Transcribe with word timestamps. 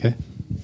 Danke. 0.00 0.16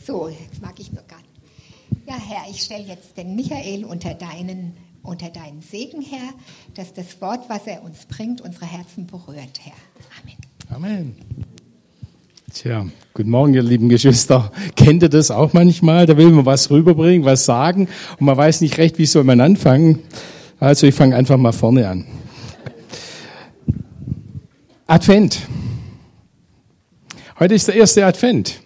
So, 0.06 0.28
jetzt 0.28 0.62
mag 0.62 0.74
ich 0.78 0.92
nur 0.92 1.02
gar 1.04 1.18
nicht. 1.18 2.06
Ja, 2.06 2.14
Herr, 2.14 2.50
ich 2.50 2.62
stelle 2.62 2.84
jetzt 2.84 3.16
den 3.16 3.34
Michael 3.34 3.84
unter 3.84 4.14
deinen, 4.14 4.74
unter 5.02 5.28
deinen 5.30 5.60
Segen, 5.62 6.02
Herr, 6.02 6.30
dass 6.74 6.92
das 6.92 7.20
Wort, 7.20 7.48
was 7.48 7.66
er 7.66 7.82
uns 7.82 8.06
bringt, 8.06 8.40
unsere 8.40 8.66
Herzen 8.66 9.06
berührt, 9.06 9.60
Herr. 9.60 9.72
Amen. 10.20 10.36
Amen. 10.70 11.16
Tja, 12.52 12.86
guten 13.12 13.30
Morgen, 13.30 13.54
ihr 13.54 13.62
lieben 13.62 13.88
Geschwister. 13.88 14.52
Kennt 14.76 15.02
ihr 15.02 15.08
das 15.08 15.30
auch 15.30 15.52
manchmal? 15.52 16.06
Da 16.06 16.16
will 16.16 16.30
man 16.30 16.46
was 16.46 16.70
rüberbringen, 16.70 17.24
was 17.24 17.44
sagen 17.44 17.88
und 18.18 18.26
man 18.26 18.36
weiß 18.36 18.60
nicht 18.60 18.78
recht, 18.78 18.98
wie 18.98 19.06
soll 19.06 19.24
man 19.24 19.40
anfangen. 19.40 20.00
Also 20.60 20.86
ich 20.86 20.94
fange 20.94 21.16
einfach 21.16 21.36
mal 21.36 21.52
vorne 21.52 21.88
an. 21.88 22.06
Advent. 24.86 25.40
Heute 27.40 27.54
ist 27.54 27.66
der 27.66 27.74
erste 27.74 28.06
Advent. 28.06 28.63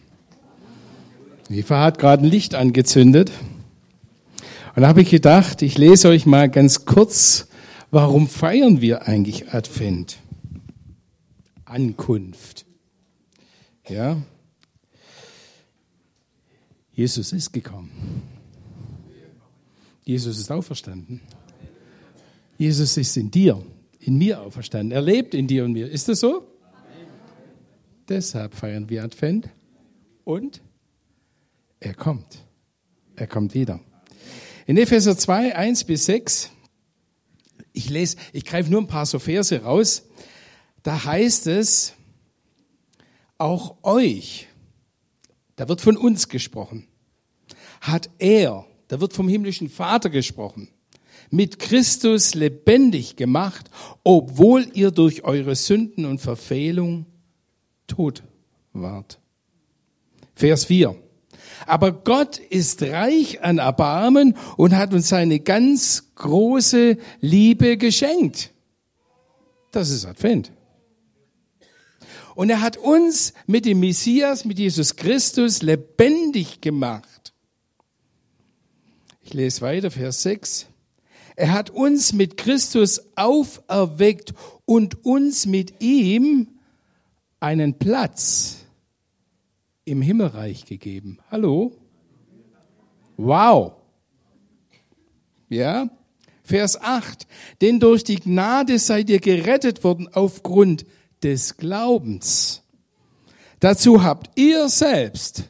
Eva 1.51 1.83
hat 1.83 1.99
gerade 1.99 2.25
ein 2.25 2.31
Licht 2.31 2.55
angezündet. 2.55 3.33
Und 4.75 4.83
da 4.83 4.89
habe 4.89 5.01
ich 5.03 5.11
gedacht, 5.11 5.63
ich 5.63 5.79
lese 5.79 6.09
euch 6.09 6.27
mal 6.27 6.49
ganz 6.49 6.85
kurz, 6.85 7.49
warum 7.91 8.29
feiern 8.29 8.81
wir 8.81 9.09
eigentlich 9.09 9.53
Advent? 9.53 10.19
Ankunft. 11.65 12.67
Ja. 13.89 14.23
Jesus 16.93 17.33
ist 17.33 17.53
gekommen. 17.53 18.23
Jesus 20.05 20.39
ist 20.39 20.51
auferstanden. 20.51 21.21
Jesus 22.59 22.97
ist 22.97 23.17
in 23.17 23.31
dir, 23.31 23.63
in 24.01 24.19
mir 24.19 24.41
auferstanden. 24.41 24.93
Er 24.93 25.03
lebt 25.03 25.35
in 25.35 25.47
dir 25.47 25.65
und 25.65 25.73
mir. 25.73 25.89
Ist 25.89 26.09
das 26.09 26.21
so? 26.21 26.45
Deshalb 28.09 28.55
feiern 28.55 28.89
wir 28.89 29.05
Advent. 29.05 29.49
Und 30.25 30.61
er 31.81 31.95
kommt. 31.95 32.45
Er 33.17 33.27
kommt 33.27 33.55
wieder. 33.55 33.81
In 34.67 34.77
Epheser 34.77 35.17
2, 35.17 35.57
1 35.57 35.85
bis 35.85 36.07
6, 36.07 36.51
ich 37.73 37.89
lese, 37.91 38.17
ich 38.33 38.45
greife 38.45 38.71
nur 38.71 38.81
ein 38.81 38.87
paar 38.87 39.07
so 39.07 39.19
Verse 39.19 39.63
raus, 39.63 40.05
da 40.83 41.05
heißt 41.05 41.47
es, 41.47 41.95
auch 43.39 43.77
euch, 43.83 44.49
da 45.57 45.69
wird 45.69 45.81
von 45.81 45.97
uns 45.97 46.29
gesprochen, 46.29 46.87
hat 47.81 48.11
er, 48.19 48.67
da 48.89 49.01
wird 49.01 49.13
vom 49.13 49.29
himmlischen 49.29 49.71
Vater 49.71 50.11
gesprochen, 50.11 50.69
mit 51.31 51.59
Christus 51.59 52.35
lebendig 52.35 53.17
gemacht, 53.17 53.71
obwohl 54.03 54.69
ihr 54.75 54.91
durch 54.91 55.25
eure 55.25 55.55
Sünden 55.57 56.05
und 56.05 56.21
Verfehlung 56.21 57.07
tot 57.87 58.23
wart. 58.73 59.21
Vers 60.35 60.65
4. 60.67 60.97
Aber 61.69 61.93
Gott 61.93 62.39
ist 62.39 62.83
reich 62.83 63.43
an 63.43 63.59
Erbarmen 63.59 64.35
und 64.57 64.75
hat 64.75 64.95
uns 64.95 65.09
seine 65.09 65.39
ganz 65.41 66.15
große 66.15 66.97
Liebe 67.21 67.77
geschenkt. 67.77 68.53
Das 69.71 69.91
ist 69.91 70.07
Advent. 70.07 70.51
Und 72.35 72.51
er 72.51 72.61
hat 72.61 72.77
uns 72.77 73.35
mit 73.47 73.67
dem 73.67 73.81
Messias, 73.81 74.45
mit 74.45 74.59
Jesus 74.59 74.97
Christus 74.97 75.61
lebendig 75.61 76.61
gemacht. 76.61 77.35
Ich 79.23 79.35
lese 79.35 79.61
weiter, 79.61 79.91
Vers 79.91 80.23
6. 80.23 80.67
Er 81.37 81.53
hat 81.53 81.69
uns 81.69 82.13
mit 82.15 82.37
Christus 82.37 83.03
auferweckt 83.15 84.33
und 84.65 85.05
uns 85.05 85.47
mit 85.47 85.83
ihm 85.83 86.49
einen 87.41 87.79
Platz 87.79 88.65
im 89.89 90.03
Himmelreich 90.03 90.67
gegeben. 90.67 91.19
Hallo? 91.31 91.73
Wow. 93.17 93.73
Ja? 95.49 95.91
Vers 96.43 96.81
8. 96.81 97.27
Denn 97.61 97.81
durch 97.81 98.05
die 98.05 98.17
Gnade 98.17 98.79
seid 98.79 99.11
ihr 99.11 99.21
gerettet 99.21 99.85
worden 99.85 100.09
aufgrund 100.13 100.85
des 101.23 101.57
Glaubens. 101.57 102.63
Dazu 103.61 104.03
habt 104.03 104.39
ihr 104.39 104.69
selbst 104.69 105.45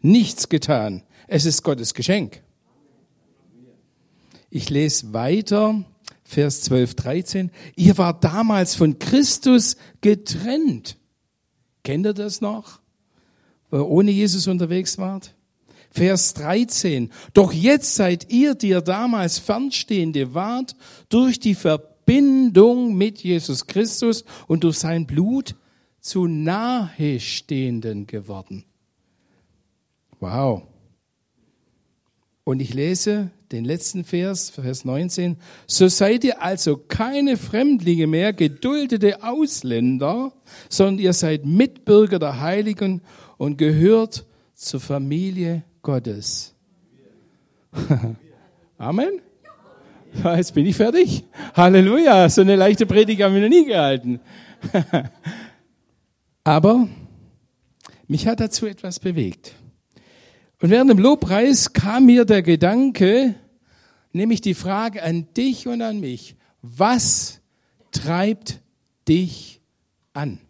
nichts 0.00 0.48
getan. 0.48 1.02
Es 1.26 1.44
ist 1.44 1.62
Gottes 1.62 1.94
Geschenk. 1.94 2.42
Ich 4.50 4.70
lese 4.70 5.12
weiter, 5.12 5.84
Vers 6.24 6.62
12, 6.62 6.94
13. 6.94 7.50
Ihr 7.76 7.96
wart 7.96 8.22
damals 8.22 8.74
von 8.74 8.98
Christus 8.98 9.76
getrennt. 10.00 10.98
Kennt 11.84 12.06
ihr 12.06 12.12
das 12.12 12.40
noch? 12.40 12.80
Ihr 13.72 13.86
ohne 13.86 14.10
Jesus 14.10 14.46
unterwegs 14.46 14.98
wart? 14.98 15.34
Vers 15.90 16.34
13. 16.34 17.10
Doch 17.34 17.52
jetzt 17.52 17.94
seid 17.94 18.30
ihr, 18.30 18.54
die 18.54 18.68
ihr 18.68 18.80
damals 18.80 19.38
Fernstehende 19.38 20.34
wart, 20.34 20.76
durch 21.08 21.40
die 21.40 21.54
Verbindung 21.54 22.94
mit 22.94 23.20
Jesus 23.20 23.66
Christus 23.66 24.24
und 24.46 24.64
durch 24.64 24.78
sein 24.78 25.06
Blut 25.06 25.54
zu 26.00 26.26
Nahestehenden 26.26 28.06
geworden. 28.06 28.64
Wow. 30.20 30.62
Und 32.44 32.60
ich 32.60 32.72
lese 32.72 33.30
den 33.52 33.64
letzten 33.64 34.04
Vers, 34.04 34.50
Vers 34.50 34.84
19. 34.84 35.36
So 35.66 35.88
seid 35.88 36.24
ihr 36.24 36.42
also 36.42 36.76
keine 36.76 37.36
Fremdlinge 37.36 38.06
mehr, 38.06 38.32
geduldete 38.32 39.22
Ausländer, 39.22 40.32
sondern 40.68 40.98
ihr 40.98 41.12
seid 41.12 41.44
Mitbürger 41.44 42.18
der 42.18 42.40
Heiligen 42.40 43.02
und 43.38 43.56
gehört 43.56 44.26
zur 44.54 44.80
Familie 44.80 45.62
Gottes. 45.80 46.54
Amen. 48.78 49.20
Jetzt 50.24 50.54
bin 50.54 50.66
ich 50.66 50.76
fertig. 50.76 51.24
Halleluja. 51.54 52.28
So 52.28 52.42
eine 52.42 52.56
leichte 52.56 52.86
Predigt 52.86 53.22
haben 53.22 53.34
wir 53.34 53.42
noch 53.42 53.48
nie 53.48 53.64
gehalten. 53.66 54.20
Aber 56.44 56.88
mich 58.06 58.26
hat 58.26 58.40
dazu 58.40 58.66
etwas 58.66 59.00
bewegt. 59.00 59.54
Und 60.60 60.70
während 60.70 60.90
dem 60.90 60.98
Lobpreis 60.98 61.72
kam 61.72 62.06
mir 62.06 62.24
der 62.24 62.42
Gedanke, 62.42 63.34
nämlich 64.12 64.40
die 64.40 64.54
Frage 64.54 65.02
an 65.02 65.28
dich 65.36 65.68
und 65.68 65.82
an 65.82 66.00
mich, 66.00 66.36
was 66.62 67.40
treibt 67.92 68.60
dich 69.06 69.60
an? 70.14 70.40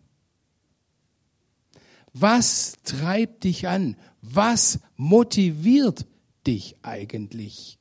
Was 2.20 2.74
treibt 2.84 3.44
dich 3.44 3.68
an? 3.68 3.96
Was 4.22 4.80
motiviert 4.96 6.06
dich 6.46 6.76
eigentlich? 6.82 7.78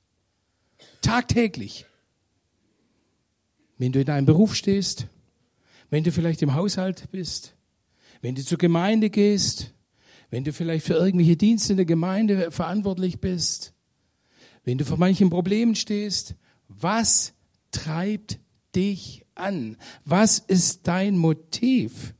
Tagtäglich. 1.01 1.85
Wenn 3.77 3.91
du 3.91 3.99
in 3.99 4.05
deinem 4.05 4.25
Beruf 4.25 4.55
stehst, 4.55 5.07
wenn 5.89 6.03
du 6.03 6.11
vielleicht 6.11 6.41
im 6.41 6.53
Haushalt 6.53 7.09
bist, 7.11 7.55
wenn 8.21 8.35
du 8.35 8.43
zur 8.43 8.57
Gemeinde 8.57 9.09
gehst, 9.09 9.73
wenn 10.29 10.43
du 10.43 10.51
vielleicht 10.51 10.85
für 10.85 10.95
irgendwelche 10.95 11.37
Dienste 11.37 11.73
in 11.73 11.77
der 11.77 11.85
Gemeinde 11.85 12.51
verantwortlich 12.51 13.19
bist, 13.19 13.73
wenn 14.65 14.77
du 14.77 14.85
vor 14.85 14.97
manchen 14.97 15.29
Problemen 15.29 15.75
stehst, 15.75 16.35
was 16.67 17.33
treibt 17.71 18.39
dich 18.75 19.25
an? 19.35 19.77
Was 20.03 20.39
ist 20.39 20.87
dein 20.87 21.17
Motiv? 21.17 22.13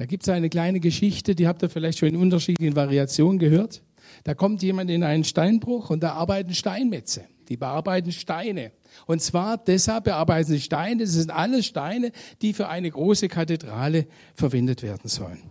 Da 0.00 0.06
gibt 0.06 0.22
es 0.22 0.30
eine 0.30 0.48
kleine 0.48 0.80
Geschichte, 0.80 1.34
die 1.34 1.46
habt 1.46 1.62
ihr 1.62 1.68
vielleicht 1.68 1.98
schon 1.98 2.08
in 2.08 2.16
unterschiedlichen 2.16 2.74
Variationen 2.74 3.38
gehört. 3.38 3.82
Da 4.24 4.32
kommt 4.32 4.62
jemand 4.62 4.88
in 4.90 5.04
einen 5.04 5.24
Steinbruch 5.24 5.90
und 5.90 6.02
da 6.02 6.14
arbeiten 6.14 6.54
Steinmetze. 6.54 7.26
Die 7.50 7.58
bearbeiten 7.58 8.10
Steine. 8.10 8.72
Und 9.04 9.20
zwar 9.20 9.58
deshalb 9.58 10.04
bearbeiten 10.04 10.52
sie 10.52 10.60
Steine. 10.62 11.02
Das 11.02 11.12
sind 11.12 11.30
alles 11.30 11.66
Steine, 11.66 12.12
die 12.40 12.54
für 12.54 12.68
eine 12.68 12.90
große 12.90 13.28
Kathedrale 13.28 14.06
verwendet 14.34 14.82
werden 14.82 15.06
sollen. 15.06 15.42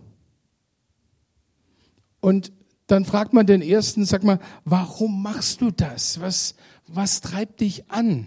Und 2.18 2.50
dann 2.88 3.04
fragt 3.04 3.32
man 3.32 3.46
den 3.46 3.62
ersten, 3.62 4.04
sag 4.04 4.24
mal, 4.24 4.40
warum 4.64 5.22
machst 5.22 5.60
du 5.60 5.70
das? 5.70 6.20
Was, 6.20 6.56
was 6.88 7.20
treibt 7.20 7.60
dich 7.60 7.88
an? 7.88 8.26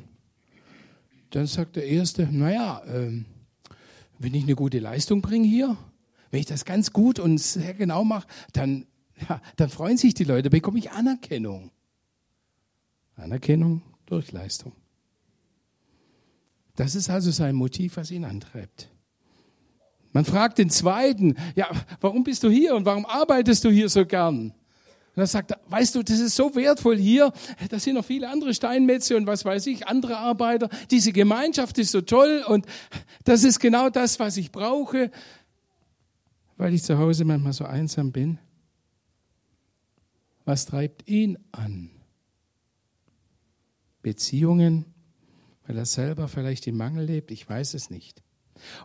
Dann 1.31 1.47
sagt 1.47 1.75
der 1.75 1.85
erste, 1.85 2.29
naja, 2.31 2.81
äh, 2.85 3.11
wenn 4.19 4.33
ich 4.33 4.43
eine 4.43 4.55
gute 4.55 4.79
Leistung 4.79 5.21
bringe 5.21 5.45
hier, 5.45 5.75
wenn 6.33 6.39
ich 6.39 6.47
das 6.47 6.65
ganz 6.65 6.91
gut 6.91 7.19
und 7.19 7.37
sehr 7.37 7.75
genau 7.75 8.03
mache, 8.03 8.25
dann, 8.53 8.87
ja, 9.29 9.39
dann 9.55 9.69
freuen 9.69 9.97
sich 9.97 10.15
die 10.15 10.23
Leute, 10.23 10.49
bekomme 10.49 10.79
ich 10.79 10.89
Anerkennung. 10.89 11.69
Anerkennung 13.15 13.83
durch 14.07 14.31
Leistung. 14.31 14.71
Das 16.75 16.95
ist 16.95 17.07
also 17.11 17.29
sein 17.29 17.53
Motiv, 17.53 17.97
was 17.97 18.09
ihn 18.09 18.25
antreibt. 18.25 18.89
Man 20.11 20.25
fragt 20.25 20.57
den 20.57 20.71
Zweiten, 20.71 21.35
ja, 21.53 21.69
warum 22.01 22.23
bist 22.23 22.41
du 22.41 22.49
hier 22.49 22.73
und 22.73 22.85
warum 22.85 23.05
arbeitest 23.05 23.63
du 23.63 23.69
hier 23.69 23.87
so 23.87 24.03
gern? 24.03 24.55
Und 25.15 25.21
er 25.21 25.27
sagt, 25.27 25.51
weißt 25.67 25.93
du, 25.93 26.01
das 26.01 26.19
ist 26.19 26.35
so 26.35 26.55
wertvoll 26.55 26.97
hier, 26.97 27.31
da 27.69 27.77
sind 27.77 27.93
noch 27.93 28.05
viele 28.05 28.27
andere 28.27 28.55
Steinmetze 28.55 29.15
und 29.15 29.27
was 29.27 29.45
weiß 29.45 29.67
ich, 29.67 29.87
andere 29.87 30.17
Arbeiter. 30.17 30.67
Diese 30.89 31.11
Gemeinschaft 31.11 31.77
ist 31.77 31.91
so 31.91 32.01
toll 32.01 32.43
und 32.47 32.65
das 33.23 33.43
ist 33.43 33.59
genau 33.59 33.91
das, 33.91 34.19
was 34.19 34.37
ich 34.37 34.51
brauche. 34.51 35.11
Weil 36.57 36.73
ich 36.73 36.83
zu 36.83 36.97
Hause 36.97 37.25
manchmal 37.25 37.53
so 37.53 37.65
einsam 37.65 38.11
bin? 38.11 38.39
Was 40.45 40.65
treibt 40.65 41.07
ihn 41.07 41.37
an? 41.51 41.89
Beziehungen, 44.01 44.85
weil 45.65 45.77
er 45.77 45.85
selber 45.85 46.27
vielleicht 46.27 46.67
im 46.67 46.77
Mangel 46.77 47.05
lebt? 47.05 47.31
Ich 47.31 47.47
weiß 47.47 47.73
es 47.73 47.89
nicht. 47.89 48.21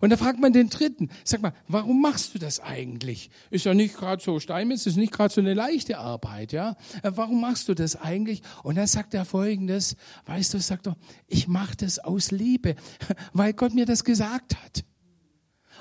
Und 0.01 0.11
da 0.11 0.17
fragt 0.17 0.41
man 0.41 0.53
den 0.53 0.71
Dritten, 0.71 1.11
sag 1.25 1.43
mal, 1.43 1.53
warum 1.67 2.01
machst 2.01 2.35
du 2.35 2.39
das 2.39 2.61
eigentlich? 2.61 3.31
Ist 3.51 3.65
ja 3.65 3.75
nicht 3.75 3.97
gerade 3.97 4.23
so 4.23 4.41
Steinmetz, 4.41 4.87
ist 4.87 4.97
nicht 4.97 5.13
gerade 5.13 5.33
so 5.33 5.41
eine 5.41 5.55
leichte 5.55 5.99
Arbeit, 5.99 6.53
ja? 6.53 6.77
Äh, 7.03 7.13
warum 7.15 7.41
machst 7.41 7.69
du 7.69 7.75
das 7.75 7.97
eigentlich? 7.97 8.43
Und 8.63 8.77
dann 8.77 8.87
sagt 8.87 9.15
er 9.15 9.25
folgendes, 9.25 9.97
weißt 10.27 10.55
du, 10.55 10.61
sagt 10.61 10.87
er, 10.87 10.97
ich 11.27 11.49
mache 11.49 11.77
das 11.77 11.99
aus 11.99 12.31
Liebe, 12.31 12.77
weil 13.33 13.53
Gott 13.53 13.75
mir 13.75 13.87
das 13.87 14.05
gesagt 14.05 14.57
hat. 14.63 14.85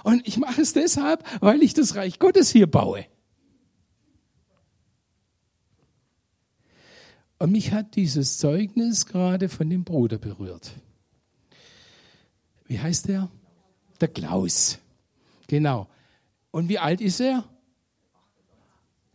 Und 0.04 0.28
ich 0.28 0.38
mache 0.38 0.62
es 0.62 0.74
deshalb, 0.74 1.24
weil 1.42 1.62
ich 1.64 1.74
das 1.74 1.96
Reich 1.96 2.20
Gottes 2.20 2.50
hier 2.50 2.68
baue. 2.68 3.06
Und 7.40 7.52
mich 7.52 7.72
hat 7.72 7.96
dieses 7.96 8.40
Zeugnis 8.40 9.06
gerade 9.06 9.48
von 9.50 9.70
dem 9.70 9.84
Bruder 9.84 10.18
berührt. 10.18 10.72
Wie 12.66 12.80
heißt 12.80 13.08
der? 13.08 13.30
Der 14.02 14.08
Klaus. 14.08 14.80
Genau. 15.48 15.88
Und 16.52 16.70
wie 16.70 16.80
alt 16.80 17.02
ist 17.02 17.20
er? 17.20 17.44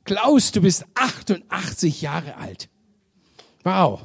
Klaus, 0.05 0.53
du 0.53 0.63
bist 0.63 0.85
88 0.95 2.03
Jahre 2.03 2.37
alt. 2.37 2.69
Wow. 3.65 4.03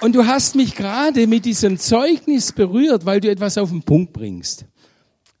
Und 0.00 0.14
du 0.14 0.26
hast 0.26 0.54
mich 0.54 0.74
gerade 0.74 1.26
mit 1.26 1.44
diesem 1.46 1.78
Zeugnis 1.78 2.52
berührt, 2.52 3.06
weil 3.06 3.20
du 3.20 3.30
etwas 3.30 3.56
auf 3.56 3.70
den 3.70 3.82
Punkt 3.82 4.12
bringst. 4.12 4.66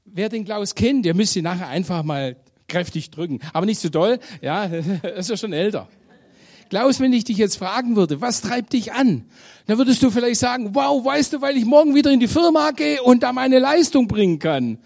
Wer 0.04 0.30
den 0.30 0.44
Klaus 0.44 0.74
kennt, 0.74 1.04
der 1.04 1.14
müsste 1.14 1.42
nachher 1.42 1.68
einfach 1.68 2.02
mal 2.02 2.36
kräftig 2.68 3.10
drücken. 3.10 3.40
Aber 3.52 3.66
nicht 3.66 3.80
so 3.80 3.90
doll, 3.90 4.18
ja, 4.40 4.64
ist 5.16 5.28
ja 5.28 5.36
schon 5.36 5.52
älter. 5.52 5.88
Klaus, 6.70 6.98
wenn 7.00 7.12
ich 7.12 7.24
dich 7.24 7.36
jetzt 7.36 7.56
fragen 7.56 7.96
würde, 7.96 8.20
was 8.20 8.40
treibt 8.40 8.72
dich 8.72 8.92
an? 8.92 9.24
Dann 9.66 9.78
würdest 9.78 10.02
du 10.02 10.10
vielleicht 10.10 10.40
sagen, 10.40 10.74
wow, 10.74 11.04
weißt 11.04 11.34
du, 11.34 11.40
weil 11.40 11.56
ich 11.56 11.64
morgen 11.64 11.94
wieder 11.94 12.10
in 12.10 12.18
die 12.18 12.26
Firma 12.26 12.70
gehe 12.72 13.02
und 13.02 13.22
da 13.22 13.32
meine 13.32 13.58
Leistung 13.58 14.08
bringen 14.08 14.38
kann. 14.38 14.78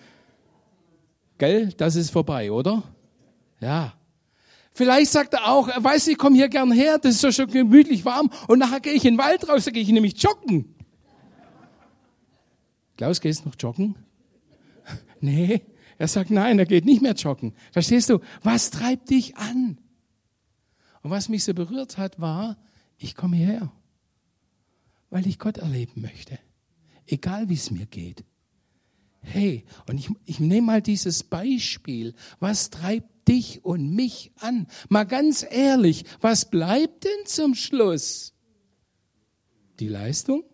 Gell? 1.38 1.72
Das 1.76 1.96
ist 1.96 2.10
vorbei, 2.10 2.52
oder? 2.52 2.82
Ja. 3.60 3.94
Vielleicht 4.80 5.12
sagt 5.12 5.34
er 5.34 5.46
auch, 5.46 5.68
er 5.68 5.84
weiß, 5.84 6.08
ich 6.08 6.16
komme 6.16 6.36
hier 6.36 6.48
gern 6.48 6.72
her, 6.72 6.96
das 6.98 7.16
ist 7.16 7.20
so 7.20 7.30
schön 7.30 7.50
gemütlich 7.50 8.06
warm 8.06 8.30
und 8.48 8.60
nachher 8.60 8.80
gehe 8.80 8.94
ich 8.94 9.04
in 9.04 9.12
den 9.12 9.18
Wald 9.18 9.46
raus, 9.46 9.66
da 9.66 9.72
gehe 9.72 9.82
ich 9.82 9.90
nämlich 9.90 10.22
joggen. 10.22 10.74
Klaus, 12.96 13.20
gehst 13.20 13.44
du 13.44 13.50
noch 13.50 13.56
joggen? 13.60 13.94
Nee, 15.20 15.60
er 15.98 16.08
sagt 16.08 16.30
nein, 16.30 16.58
er 16.58 16.64
geht 16.64 16.86
nicht 16.86 17.02
mehr 17.02 17.12
joggen. 17.12 17.52
Verstehst 17.72 18.08
du? 18.08 18.20
Was 18.42 18.70
treibt 18.70 19.10
dich 19.10 19.36
an? 19.36 19.76
Und 21.02 21.10
was 21.10 21.28
mich 21.28 21.44
so 21.44 21.52
berührt 21.52 21.98
hat, 21.98 22.18
war, 22.18 22.56
ich 22.96 23.14
komme 23.14 23.36
hierher, 23.36 23.70
weil 25.10 25.26
ich 25.26 25.38
Gott 25.38 25.58
erleben 25.58 26.00
möchte. 26.00 26.38
Egal 27.06 27.50
wie 27.50 27.54
es 27.54 27.70
mir 27.70 27.84
geht. 27.84 28.24
Hey, 29.20 29.66
und 29.86 29.98
ich, 29.98 30.08
ich 30.24 30.40
nehme 30.40 30.66
mal 30.66 30.80
dieses 30.80 31.22
Beispiel. 31.22 32.14
Was 32.38 32.70
treibt 32.70 33.09
dich 33.28 33.64
und 33.64 33.94
mich 33.94 34.32
an? 34.36 34.66
Mal 34.88 35.04
ganz 35.04 35.46
ehrlich, 35.48 36.04
was 36.20 36.50
bleibt 36.50 37.04
denn 37.04 37.26
zum 37.26 37.54
Schluss? 37.54 38.34
Die 39.78 39.88
Leistung? 39.88 40.44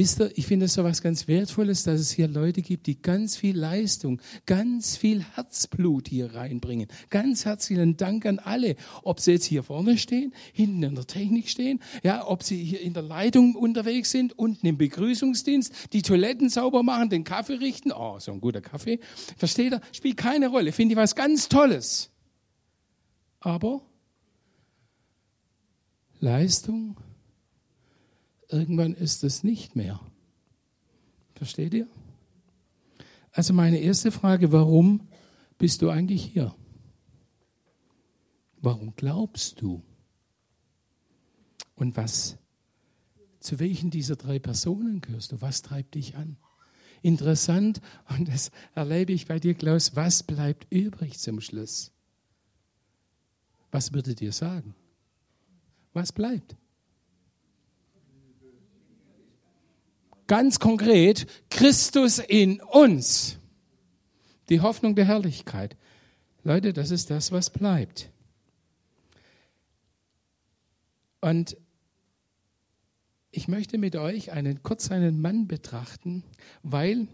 Wisst 0.00 0.18
ihr, 0.18 0.32
ich 0.34 0.46
finde 0.46 0.64
es 0.64 0.72
so 0.72 0.82
was 0.82 1.02
ganz 1.02 1.28
Wertvolles, 1.28 1.82
dass 1.82 2.00
es 2.00 2.10
hier 2.10 2.26
Leute 2.26 2.62
gibt, 2.62 2.86
die 2.86 3.02
ganz 3.02 3.36
viel 3.36 3.54
Leistung, 3.54 4.18
ganz 4.46 4.96
viel 4.96 5.22
Herzblut 5.22 6.08
hier 6.08 6.34
reinbringen. 6.34 6.88
Ganz 7.10 7.44
herzlichen 7.44 7.98
Dank 7.98 8.24
an 8.24 8.38
alle. 8.38 8.76
Ob 9.02 9.20
sie 9.20 9.32
jetzt 9.32 9.44
hier 9.44 9.62
vorne 9.62 9.98
stehen, 9.98 10.32
hinten 10.54 10.84
in 10.84 10.94
der 10.94 11.06
Technik 11.06 11.50
stehen, 11.50 11.80
ja, 12.02 12.26
ob 12.26 12.44
sie 12.44 12.64
hier 12.64 12.80
in 12.80 12.94
der 12.94 13.02
Leitung 13.02 13.54
unterwegs 13.54 14.10
sind, 14.10 14.38
unten 14.38 14.66
im 14.66 14.78
Begrüßungsdienst, 14.78 15.92
die 15.92 16.00
Toiletten 16.00 16.48
sauber 16.48 16.82
machen, 16.82 17.10
den 17.10 17.24
Kaffee 17.24 17.56
richten. 17.56 17.92
Oh, 17.92 18.18
so 18.20 18.32
ein 18.32 18.40
guter 18.40 18.62
Kaffee. 18.62 19.00
Versteht 19.36 19.74
ihr? 19.74 19.82
Spielt 19.92 20.16
keine 20.16 20.48
Rolle. 20.48 20.72
Finde 20.72 20.94
ich 20.94 20.96
was 20.96 21.14
ganz 21.14 21.50
Tolles. 21.50 22.08
Aber 23.38 23.82
Leistung, 26.20 26.96
irgendwann 28.52 28.94
ist 28.94 29.24
es 29.24 29.42
nicht 29.44 29.76
mehr. 29.76 30.00
Versteht 31.34 31.74
ihr? 31.74 31.88
Also 33.32 33.54
meine 33.54 33.78
erste 33.78 34.10
Frage, 34.10 34.52
warum 34.52 35.08
bist 35.58 35.82
du 35.82 35.90
eigentlich 35.90 36.24
hier? 36.24 36.54
Warum 38.60 38.94
glaubst 38.96 39.60
du? 39.60 39.82
Und 41.76 41.96
was, 41.96 42.36
zu 43.38 43.58
welchen 43.58 43.90
dieser 43.90 44.16
drei 44.16 44.38
Personen 44.38 45.00
gehörst 45.00 45.32
du? 45.32 45.40
Was 45.40 45.62
treibt 45.62 45.94
dich 45.94 46.16
an? 46.16 46.36
Interessant, 47.02 47.80
und 48.10 48.28
das 48.28 48.50
erlebe 48.74 49.12
ich 49.12 49.26
bei 49.26 49.38
dir, 49.38 49.54
Klaus, 49.54 49.96
was 49.96 50.22
bleibt 50.22 50.66
übrig 50.70 51.18
zum 51.18 51.40
Schluss? 51.40 51.92
Was 53.70 53.94
würdet 53.94 54.20
ihr 54.20 54.32
sagen? 54.32 54.74
Was 55.94 56.12
bleibt? 56.12 56.56
Ganz 60.30 60.60
konkret, 60.60 61.26
Christus 61.50 62.20
in 62.20 62.60
uns. 62.60 63.36
Die 64.48 64.60
Hoffnung 64.60 64.94
der 64.94 65.06
Herrlichkeit. 65.06 65.76
Leute, 66.44 66.72
das 66.72 66.92
ist 66.92 67.10
das, 67.10 67.32
was 67.32 67.50
bleibt. 67.50 68.10
Und 71.20 71.56
ich 73.32 73.48
möchte 73.48 73.76
mit 73.76 73.96
euch 73.96 74.30
einen, 74.30 74.62
kurz 74.62 74.92
einen 74.92 75.20
Mann 75.20 75.48
betrachten, 75.48 76.22
weil 76.62 77.08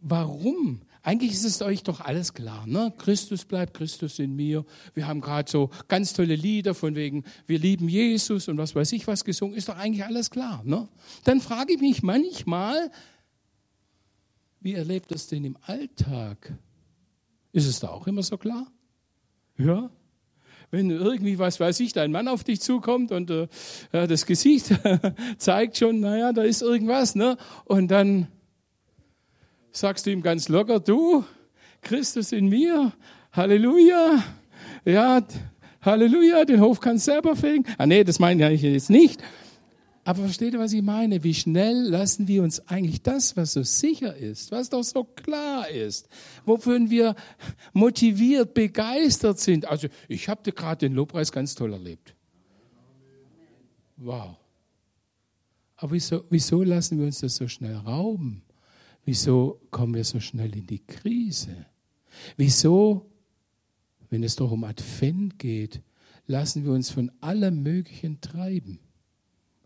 warum 0.00 0.82
eigentlich 1.04 1.32
ist 1.32 1.44
es 1.44 1.60
euch 1.60 1.82
doch 1.82 2.00
alles 2.00 2.32
klar. 2.32 2.66
Ne? 2.66 2.90
Christus 2.96 3.44
bleibt 3.44 3.74
Christus 3.74 4.18
in 4.18 4.34
mir. 4.34 4.64
Wir 4.94 5.06
haben 5.06 5.20
gerade 5.20 5.50
so 5.50 5.68
ganz 5.86 6.14
tolle 6.14 6.34
Lieder 6.34 6.74
von 6.74 6.96
wegen, 6.96 7.24
wir 7.46 7.58
lieben 7.58 7.90
Jesus 7.90 8.48
und 8.48 8.56
was 8.56 8.74
weiß 8.74 8.90
ich 8.92 9.06
was 9.06 9.22
gesungen. 9.22 9.54
Ist 9.54 9.68
doch 9.68 9.76
eigentlich 9.76 10.04
alles 10.04 10.30
klar. 10.30 10.62
Ne? 10.64 10.88
Dann 11.24 11.42
frage 11.42 11.74
ich 11.74 11.80
mich 11.80 12.02
manchmal, 12.02 12.90
wie 14.60 14.72
erlebt 14.72 15.12
das 15.12 15.26
denn 15.26 15.44
im 15.44 15.58
Alltag? 15.60 16.54
Ist 17.52 17.66
es 17.66 17.80
da 17.80 17.88
auch 17.90 18.06
immer 18.06 18.22
so 18.22 18.38
klar? 18.38 18.66
Ja? 19.58 19.90
Wenn 20.70 20.88
irgendwie, 20.88 21.38
was 21.38 21.60
weiß 21.60 21.80
ich, 21.80 21.92
dein 21.92 22.12
Mann 22.12 22.28
auf 22.28 22.44
dich 22.44 22.62
zukommt 22.62 23.12
und 23.12 23.30
äh, 23.30 23.46
das 23.92 24.24
Gesicht 24.24 24.74
zeigt 25.36 25.76
schon, 25.76 26.00
naja, 26.00 26.32
da 26.32 26.42
ist 26.42 26.62
irgendwas, 26.62 27.14
ne? 27.14 27.36
Und 27.66 27.88
dann 27.88 28.28
sagst 29.76 30.06
du 30.06 30.10
ihm 30.10 30.22
ganz 30.22 30.48
locker, 30.48 30.80
du, 30.80 31.24
Christus 31.82 32.32
in 32.32 32.48
mir, 32.48 32.92
Halleluja, 33.32 34.22
ja, 34.84 35.22
Halleluja, 35.82 36.44
den 36.44 36.60
Hof 36.60 36.80
kannst 36.80 37.04
selber 37.04 37.36
fegen. 37.36 37.64
Ah 37.76 37.86
nee, 37.86 38.04
das 38.04 38.18
meine 38.18 38.52
ich 38.52 38.62
jetzt 38.62 38.88
nicht. 38.88 39.22
Aber 40.06 40.22
versteht 40.22 40.52
ihr, 40.52 40.60
was 40.60 40.72
ich 40.74 40.82
meine? 40.82 41.24
Wie 41.24 41.32
schnell 41.32 41.82
lassen 41.88 42.28
wir 42.28 42.42
uns 42.42 42.60
eigentlich 42.68 43.02
das, 43.02 43.36
was 43.38 43.54
so 43.54 43.62
sicher 43.62 44.14
ist, 44.14 44.52
was 44.52 44.68
doch 44.68 44.82
so 44.82 45.04
klar 45.04 45.68
ist, 45.68 46.08
wofür 46.44 46.78
wir 46.90 47.14
motiviert, 47.72 48.52
begeistert 48.52 49.40
sind. 49.40 49.66
Also 49.66 49.88
ich 50.08 50.28
habe 50.28 50.52
gerade 50.52 50.86
den 50.86 50.94
Lobpreis 50.94 51.32
ganz 51.32 51.54
toll 51.54 51.72
erlebt. 51.72 52.14
Wow. 53.96 54.36
Aber 55.76 55.92
wieso, 55.92 56.24
wieso 56.28 56.62
lassen 56.62 56.98
wir 56.98 57.06
uns 57.06 57.20
das 57.20 57.36
so 57.36 57.48
schnell 57.48 57.76
rauben? 57.76 58.42
Wieso 59.04 59.60
kommen 59.70 59.94
wir 59.94 60.04
so 60.04 60.20
schnell 60.20 60.56
in 60.56 60.66
die 60.66 60.84
Krise? 60.84 61.66
Wieso, 62.36 63.10
wenn 64.10 64.22
es 64.22 64.36
doch 64.36 64.50
um 64.50 64.64
Advent 64.64 65.38
geht, 65.38 65.82
lassen 66.26 66.64
wir 66.64 66.72
uns 66.72 66.90
von 66.90 67.10
allem 67.20 67.62
Möglichen 67.62 68.20
treiben? 68.20 68.78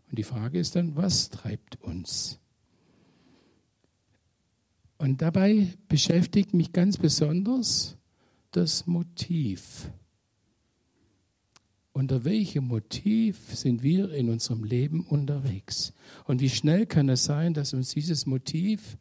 Und 0.09 0.17
die 0.17 0.23
Frage 0.23 0.59
ist 0.59 0.75
dann, 0.75 0.95
was 0.95 1.29
treibt 1.29 1.81
uns? 1.81 2.39
Und 4.97 5.21
dabei 5.21 5.67
beschäftigt 5.87 6.53
mich 6.53 6.73
ganz 6.73 6.97
besonders 6.97 7.97
das 8.51 8.85
Motiv. 8.85 9.89
Unter 11.93 12.25
welchem 12.25 12.65
Motiv 12.67 13.55
sind 13.55 13.83
wir 13.83 14.11
in 14.11 14.29
unserem 14.29 14.63
Leben 14.63 15.05
unterwegs? 15.05 15.93
Und 16.25 16.41
wie 16.41 16.49
schnell 16.49 16.85
kann 16.85 17.07
es 17.07 17.23
sein, 17.23 17.53
dass 17.53 17.73
uns 17.73 17.93
dieses 17.93 18.25
Motiv 18.25 18.97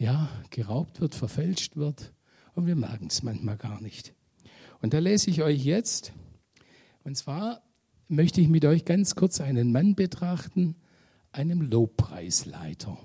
ja, 0.00 0.30
geraubt 0.48 1.00
wird, 1.02 1.14
verfälscht 1.14 1.76
wird 1.76 2.14
und 2.54 2.66
wir 2.66 2.74
merken 2.74 3.08
es 3.08 3.22
manchmal 3.22 3.58
gar 3.58 3.82
nicht. 3.82 4.14
Und 4.80 4.94
da 4.94 4.98
lese 4.98 5.28
ich 5.28 5.42
euch 5.42 5.62
jetzt, 5.62 6.12
und 7.04 7.16
zwar 7.16 7.62
möchte 8.08 8.40
ich 8.40 8.48
mit 8.48 8.64
euch 8.64 8.86
ganz 8.86 9.14
kurz 9.14 9.42
einen 9.42 9.72
Mann 9.72 9.94
betrachten, 9.94 10.74
einem 11.32 11.60
Lobpreisleiter. 11.60 12.98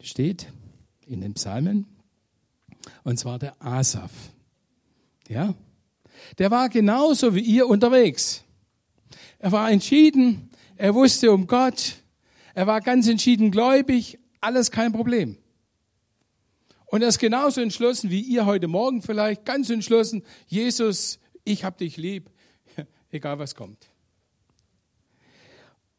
steht 0.00 0.50
in 1.06 1.20
den 1.20 1.34
Psalmen, 1.34 1.86
und 3.04 3.18
zwar 3.18 3.38
der 3.38 3.62
Asaf. 3.62 4.12
Ja? 5.28 5.54
Der 6.38 6.50
war 6.50 6.70
genauso 6.70 7.34
wie 7.34 7.40
ihr 7.40 7.66
unterwegs. 7.68 8.44
Er 9.38 9.52
war 9.52 9.70
entschieden, 9.70 10.48
er 10.76 10.94
wusste 10.94 11.32
um 11.32 11.46
Gott, 11.46 11.96
er 12.54 12.66
war 12.66 12.80
ganz 12.80 13.06
entschieden 13.08 13.50
gläubig, 13.50 14.18
alles 14.44 14.70
kein 14.70 14.92
Problem. 14.92 15.38
Und 16.86 17.02
er 17.02 17.08
ist 17.08 17.18
genauso 17.18 17.60
entschlossen 17.60 18.10
wie 18.10 18.20
ihr 18.20 18.46
heute 18.46 18.68
Morgen 18.68 19.02
vielleicht, 19.02 19.44
ganz 19.44 19.70
entschlossen, 19.70 20.22
Jesus, 20.46 21.18
ich 21.42 21.64
hab 21.64 21.78
dich 21.78 21.96
lieb, 21.96 22.30
egal 23.10 23.38
was 23.38 23.54
kommt. 23.54 23.90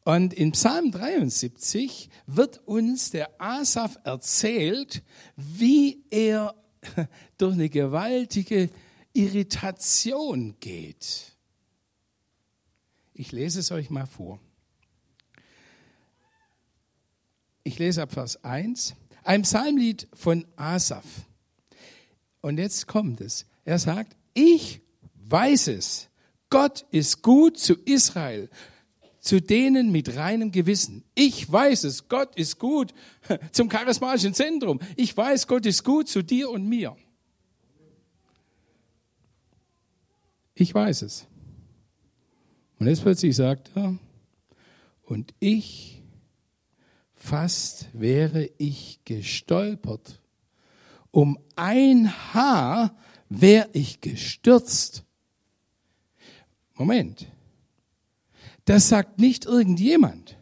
Und 0.04 0.32
in 0.32 0.52
Psalm 0.52 0.92
73 0.92 2.08
wird 2.26 2.66
uns 2.66 3.10
der 3.10 3.40
Asaf 3.40 3.98
erzählt, 4.04 5.02
wie 5.34 6.04
er 6.10 6.54
durch 7.38 7.54
eine 7.54 7.68
gewaltige 7.68 8.70
Irritation 9.12 10.54
geht. 10.60 11.36
Ich 13.12 13.32
lese 13.32 13.58
es 13.58 13.72
euch 13.72 13.90
mal 13.90 14.06
vor. 14.06 14.40
Ich 17.66 17.80
lese 17.80 18.00
ab 18.00 18.12
Vers 18.12 18.44
1. 18.44 18.94
Ein 19.24 19.42
Psalmlied 19.42 20.06
von 20.14 20.46
Asaf. 20.54 21.04
Und 22.40 22.58
jetzt 22.58 22.86
kommt 22.86 23.20
es. 23.20 23.44
Er 23.64 23.80
sagt, 23.80 24.16
ich 24.34 24.82
weiß 25.28 25.66
es. 25.66 26.08
Gott 26.48 26.86
ist 26.92 27.22
gut 27.22 27.58
zu 27.58 27.74
Israel 27.84 28.48
zu 29.18 29.40
denen 29.40 29.90
mit 29.90 30.14
reinem 30.14 30.52
Gewissen. 30.52 31.02
Ich 31.16 31.50
weiß 31.50 31.82
es, 31.82 32.06
Gott 32.08 32.36
ist 32.36 32.60
gut 32.60 32.94
zum 33.50 33.68
charismatischen 33.68 34.32
Zentrum. 34.32 34.78
Ich 34.94 35.16
weiß, 35.16 35.48
Gott 35.48 35.66
ist 35.66 35.82
gut 35.82 36.08
zu 36.08 36.22
dir 36.22 36.48
und 36.48 36.68
mir. 36.68 36.96
Ich 40.54 40.72
weiß 40.72 41.02
es. 41.02 41.26
Und 42.78 42.86
jetzt 42.86 43.02
plötzlich 43.02 43.34
sagt 43.34 43.72
er, 43.74 43.98
und 45.02 45.34
ich, 45.40 45.96
fast 47.26 47.88
wäre 47.92 48.48
ich 48.56 49.00
gestolpert. 49.04 50.22
Um 51.10 51.38
ein 51.56 52.12
Haar 52.32 52.96
wäre 53.28 53.68
ich 53.72 54.00
gestürzt. 54.00 55.04
Moment. 56.74 57.26
Das 58.64 58.88
sagt 58.88 59.18
nicht 59.18 59.44
irgendjemand. 59.44 60.36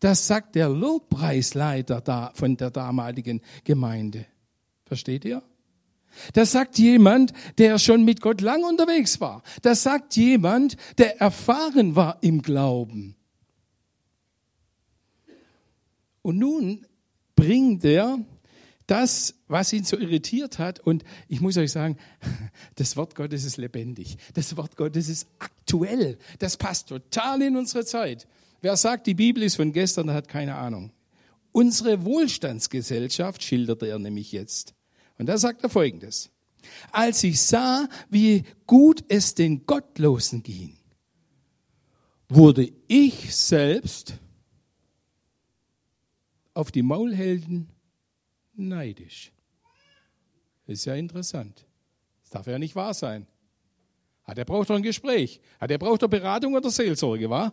Das 0.00 0.26
sagt 0.26 0.56
der 0.56 0.68
Lobpreisleiter 0.68 2.00
da 2.00 2.32
von 2.34 2.56
der 2.56 2.70
damaligen 2.70 3.40
Gemeinde. 3.64 4.26
Versteht 4.84 5.24
ihr? 5.24 5.42
Das 6.32 6.52
sagt 6.52 6.78
jemand, 6.78 7.32
der 7.58 7.78
schon 7.78 8.04
mit 8.04 8.20
Gott 8.20 8.40
lang 8.40 8.64
unterwegs 8.64 9.20
war. 9.20 9.42
Das 9.62 9.82
sagt 9.82 10.16
jemand, 10.16 10.76
der 10.98 11.20
erfahren 11.20 11.94
war 11.94 12.18
im 12.22 12.42
Glauben. 12.42 13.16
Und 16.26 16.38
nun 16.38 16.84
bringt 17.36 17.84
er 17.84 18.18
das, 18.88 19.36
was 19.46 19.72
ihn 19.72 19.84
so 19.84 19.96
irritiert 19.96 20.58
hat. 20.58 20.80
Und 20.80 21.04
ich 21.28 21.40
muss 21.40 21.56
euch 21.56 21.70
sagen, 21.70 21.98
das 22.74 22.96
Wort 22.96 23.14
Gottes 23.14 23.44
ist 23.44 23.58
lebendig. 23.58 24.18
Das 24.34 24.56
Wort 24.56 24.76
Gottes 24.76 25.08
ist 25.08 25.28
aktuell. 25.38 26.18
Das 26.40 26.56
passt 26.56 26.88
total 26.88 27.42
in 27.42 27.56
unsere 27.56 27.84
Zeit. 27.84 28.26
Wer 28.60 28.76
sagt, 28.76 29.06
die 29.06 29.14
Bibel 29.14 29.44
ist 29.44 29.54
von 29.54 29.72
gestern, 29.72 30.10
hat 30.10 30.26
keine 30.26 30.56
Ahnung. 30.56 30.90
Unsere 31.52 32.04
Wohlstandsgesellschaft 32.04 33.44
schildert 33.44 33.84
er 33.84 34.00
nämlich 34.00 34.32
jetzt. 34.32 34.74
Und 35.18 35.26
da 35.26 35.38
sagt 35.38 35.62
er 35.62 35.70
Folgendes. 35.70 36.30
Als 36.90 37.22
ich 37.22 37.40
sah, 37.40 37.88
wie 38.10 38.42
gut 38.66 39.04
es 39.06 39.36
den 39.36 39.64
Gottlosen 39.64 40.42
ging, 40.42 40.76
wurde 42.28 42.72
ich 42.88 43.32
selbst 43.32 44.18
auf 46.56 46.72
die 46.72 46.82
Maulhelden 46.82 47.68
neidisch. 48.54 49.32
Ist 50.66 50.86
ja 50.86 50.94
interessant. 50.94 51.66
Das 52.22 52.30
darf 52.30 52.46
ja 52.46 52.58
nicht 52.58 52.74
wahr 52.74 52.94
sein. 52.94 53.26
Hat 54.24 54.38
er 54.38 54.44
braucht 54.44 54.70
doch 54.70 54.74
ein 54.74 54.82
Gespräch. 54.82 55.40
Hat 55.60 55.70
er 55.70 55.78
braucht 55.78 56.02
doch 56.02 56.08
Beratung 56.08 56.54
oder 56.54 56.70
Seelsorge, 56.70 57.30
wa? 57.30 57.52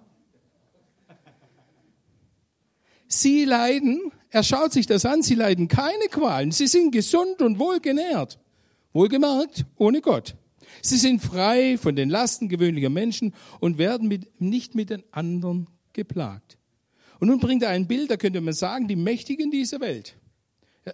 Sie 3.08 3.46
leiden, 3.46 4.12
er 4.30 4.42
schaut 4.42 4.74
sich 4.74 4.88
das 4.88 5.06
an, 5.06 5.22
sie 5.22 5.36
leiden 5.36 5.68
keine 5.68 6.08
Qualen. 6.10 6.52
Sie 6.52 6.66
sind 6.66 6.92
gesund 6.92 7.44
und 7.44 7.60
wohlgenährt. 7.60 8.40
Wohlgemerkt, 8.94 9.66
ohne 9.76 10.02
Gott. 10.02 10.36
Sie 10.82 10.98
sind 10.98 11.22
frei 11.22 11.78
von 11.78 11.96
den 11.96 12.10
Lasten 12.10 12.50
gewöhnlicher 12.50 12.90
Menschen 12.90 13.36
und 13.60 13.78
werden 13.78 14.08
mit, 14.08 14.42
nicht 14.42 14.74
mit 14.74 14.90
den 14.90 15.04
anderen 15.12 15.68
geplagt. 15.92 16.58
Und 17.24 17.30
nun 17.30 17.40
bringt 17.40 17.64
er 17.64 17.70
ein 17.70 17.88
Bild, 17.88 18.12
da 18.12 18.18
könnte 18.18 18.42
man 18.42 18.54
sagen, 18.54 18.90
die 18.90 18.98
Mächtigen 18.98 19.50
dieser 19.50 19.80
Welt. 19.80 20.18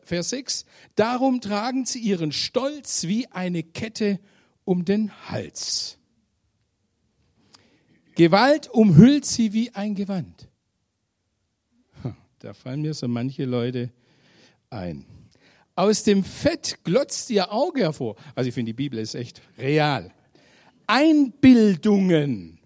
Vers 0.03 0.29
6. 0.29 0.63
Darum 0.93 1.41
tragen 1.41 1.85
sie 1.85 1.97
ihren 1.97 2.31
Stolz 2.31 3.07
wie 3.07 3.25
eine 3.29 3.63
Kette 3.63 4.19
um 4.63 4.85
den 4.85 5.11
Hals. 5.27 5.97
Gewalt 8.13 8.69
umhüllt 8.69 9.25
sie 9.25 9.53
wie 9.53 9.73
ein 9.73 9.95
Gewand. 9.95 10.47
Da 12.37 12.53
fallen 12.53 12.83
mir 12.83 12.93
so 12.93 13.07
manche 13.07 13.45
Leute 13.45 13.89
ein. 14.69 15.07
Aus 15.73 16.03
dem 16.03 16.23
Fett 16.23 16.77
glotzt 16.83 17.31
ihr 17.31 17.51
Auge 17.51 17.81
hervor. 17.81 18.17
Also 18.35 18.49
ich 18.49 18.53
finde, 18.53 18.69
die 18.69 18.77
Bibel 18.77 18.99
ist 18.99 19.15
echt 19.15 19.41
real. 19.57 20.13
Einbildungen. 20.85 22.59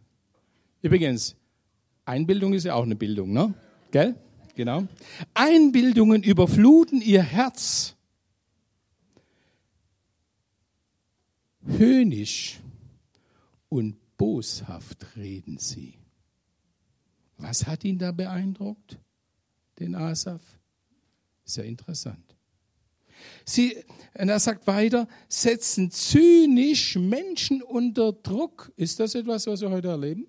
Übrigens, 0.82 1.38
Einbildung 2.06 2.54
ist 2.54 2.66
ja 2.66 2.76
auch 2.76 2.84
eine 2.84 2.96
Bildung, 2.96 3.32
ne? 3.32 3.54
Gell? 3.92 4.16
Genau. 4.56 4.88
Einbildungen 5.34 6.22
überfluten 6.24 7.02
ihr 7.02 7.24
Herz. 7.24 7.96
Höhnisch 11.66 12.60
und 13.70 13.96
boshaft 14.18 15.16
reden 15.16 15.58
sie. 15.58 15.96
Was 17.38 17.66
hat 17.66 17.84
ihn 17.84 17.98
da 17.98 18.12
beeindruckt, 18.12 19.00
den 19.80 19.96
Asaf? 19.96 20.42
Sehr 21.46 21.66
interessant. 21.66 22.36
Sie, 23.46 23.76
und 24.18 24.30
er 24.30 24.40
sagt 24.40 24.68
weiter, 24.68 25.08
setzen 25.28 25.90
zynisch 25.90 26.96
Menschen 26.96 27.62
unter 27.62 28.12
Druck. 28.12 28.72
Ist 28.76 29.00
das 29.00 29.16
etwas, 29.16 29.48
was 29.48 29.62
wir 29.62 29.70
heute 29.70 29.88
erleben? 29.90 30.28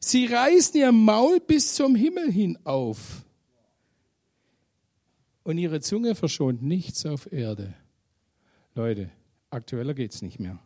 Sie 0.00 0.26
reißen 0.26 0.80
ihr 0.80 0.92
Maul 0.92 1.40
bis 1.40 1.74
zum 1.74 1.94
Himmel 1.94 2.32
hin 2.32 2.58
auf. 2.64 3.24
Und 5.42 5.58
ihre 5.58 5.80
Zunge 5.80 6.14
verschont 6.14 6.62
nichts 6.62 7.04
auf 7.04 7.30
Erde. 7.30 7.74
Leute, 8.74 9.10
aktueller 9.50 9.94
geht 9.94 10.14
es 10.14 10.22
nicht 10.22 10.40
mehr. 10.40 10.58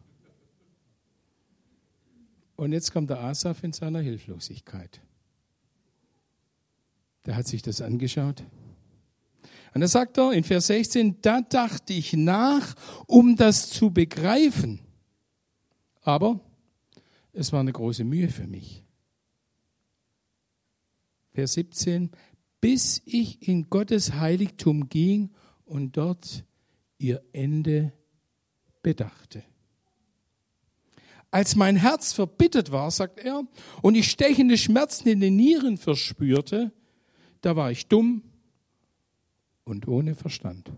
Und 2.56 2.72
jetzt 2.72 2.92
kommt 2.92 3.10
der 3.10 3.20
Asaf 3.20 3.64
in 3.64 3.72
seiner 3.72 4.00
Hilflosigkeit. 4.00 5.00
Der 7.26 7.34
hat 7.34 7.48
sich 7.48 7.62
das 7.62 7.80
angeschaut. 7.80 8.44
Und 9.74 9.80
da 9.80 9.88
sagt 9.88 10.18
er 10.18 10.32
in 10.32 10.44
Vers 10.44 10.68
16, 10.68 11.20
da 11.20 11.40
dachte 11.40 11.92
ich 11.92 12.12
nach, 12.12 12.74
um 13.06 13.34
das 13.34 13.70
zu 13.70 13.90
begreifen. 13.90 14.78
Aber 16.02 16.38
es 17.32 17.52
war 17.52 17.60
eine 17.60 17.72
große 17.72 18.04
Mühe 18.04 18.28
für 18.28 18.46
mich. 18.46 18.83
Vers 21.34 21.54
17, 21.54 22.10
bis 22.60 23.02
ich 23.04 23.46
in 23.48 23.68
Gottes 23.68 24.14
Heiligtum 24.14 24.88
ging 24.88 25.32
und 25.64 25.96
dort 25.96 26.44
ihr 26.98 27.22
Ende 27.32 27.92
bedachte. 28.82 29.42
Als 31.32 31.56
mein 31.56 31.74
Herz 31.74 32.12
verbittert 32.12 32.70
war, 32.70 32.88
sagt 32.92 33.18
er, 33.18 33.42
und 33.82 33.96
ich 33.96 34.08
stechende 34.08 34.56
Schmerzen 34.56 35.08
in 35.08 35.18
den 35.18 35.34
Nieren 35.34 35.76
verspürte, 35.76 36.72
da 37.40 37.56
war 37.56 37.72
ich 37.72 37.88
dumm 37.88 38.22
und 39.64 39.88
ohne 39.88 40.14
Verstand. 40.14 40.70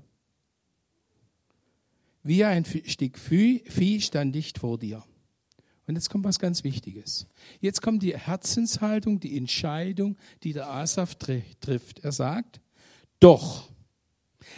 Wie 2.22 2.44
ein 2.44 2.64
Stück 2.64 3.18
Vieh 3.18 4.00
stand 4.00 4.34
ich 4.34 4.54
vor 4.58 4.78
dir. 4.78 5.04
Und 5.86 5.94
jetzt 5.94 6.10
kommt 6.10 6.24
was 6.24 6.38
ganz 6.38 6.64
Wichtiges. 6.64 7.26
Jetzt 7.60 7.80
kommt 7.80 8.02
die 8.02 8.16
Herzenshaltung, 8.16 9.20
die 9.20 9.36
Entscheidung, 9.36 10.16
die 10.42 10.52
der 10.52 10.68
Asaf 10.68 11.14
trifft. 11.14 12.00
Er 12.00 12.12
sagt, 12.12 12.60
doch. 13.20 13.70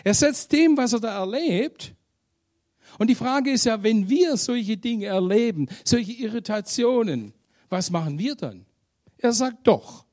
Er 0.04 0.14
setzt 0.14 0.52
dem, 0.52 0.76
was 0.76 0.94
er 0.94 1.00
da 1.00 1.18
erlebt. 1.18 1.94
Und 2.98 3.10
die 3.10 3.14
Frage 3.14 3.50
ist 3.50 3.66
ja, 3.66 3.82
wenn 3.82 4.08
wir 4.08 4.36
solche 4.36 4.76
Dinge 4.76 5.06
erleben, 5.06 5.68
solche 5.84 6.12
Irritationen, 6.12 7.34
was 7.68 7.90
machen 7.90 8.18
wir 8.18 8.34
dann? 8.34 8.64
Er 9.18 9.32
sagt 9.32 9.66
doch, 9.66 10.06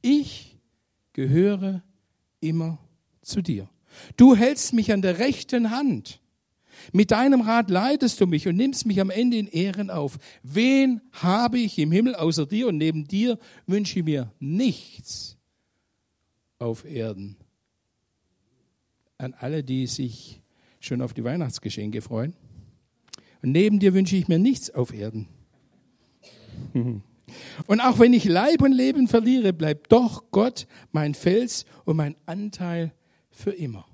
ich 0.00 0.56
gehöre 1.12 1.82
immer 2.40 2.78
zu 3.22 3.42
dir. 3.42 3.68
Du 4.16 4.34
hältst 4.34 4.72
mich 4.72 4.92
an 4.92 5.02
der 5.02 5.18
rechten 5.18 5.70
Hand. 5.70 6.20
Mit 6.92 7.10
deinem 7.10 7.40
Rat 7.40 7.70
leitest 7.70 8.20
du 8.20 8.26
mich 8.26 8.46
und 8.48 8.56
nimmst 8.56 8.86
mich 8.86 9.00
am 9.00 9.10
Ende 9.10 9.38
in 9.38 9.46
Ehren 9.46 9.90
auf. 9.90 10.18
Wen 10.42 11.00
habe 11.12 11.58
ich 11.58 11.78
im 11.78 11.92
Himmel 11.92 12.14
außer 12.14 12.46
dir 12.46 12.68
und 12.68 12.76
neben 12.76 13.06
dir 13.06 13.38
wünsche 13.66 13.98
ich 13.98 14.04
mir 14.04 14.32
nichts 14.38 15.36
auf 16.58 16.84
Erden. 16.84 17.36
An 19.18 19.34
alle, 19.34 19.62
die 19.62 19.86
sich 19.86 20.42
schon 20.80 21.02
auf 21.02 21.14
die 21.14 21.24
Weihnachtsgeschenke 21.24 22.02
freuen. 22.02 22.34
Und 23.42 23.52
neben 23.52 23.78
dir 23.78 23.94
wünsche 23.94 24.16
ich 24.16 24.28
mir 24.28 24.38
nichts 24.38 24.70
auf 24.70 24.92
Erden. 24.92 25.28
Und 27.66 27.80
auch 27.80 27.98
wenn 27.98 28.12
ich 28.12 28.24
Leib 28.24 28.62
und 28.62 28.72
Leben 28.72 29.08
verliere, 29.08 29.52
bleibt 29.52 29.90
doch 29.90 30.30
Gott 30.30 30.66
mein 30.92 31.14
Fels 31.14 31.64
und 31.84 31.96
mein 31.96 32.14
Anteil 32.24 32.92
für 33.30 33.50
immer. 33.50 33.84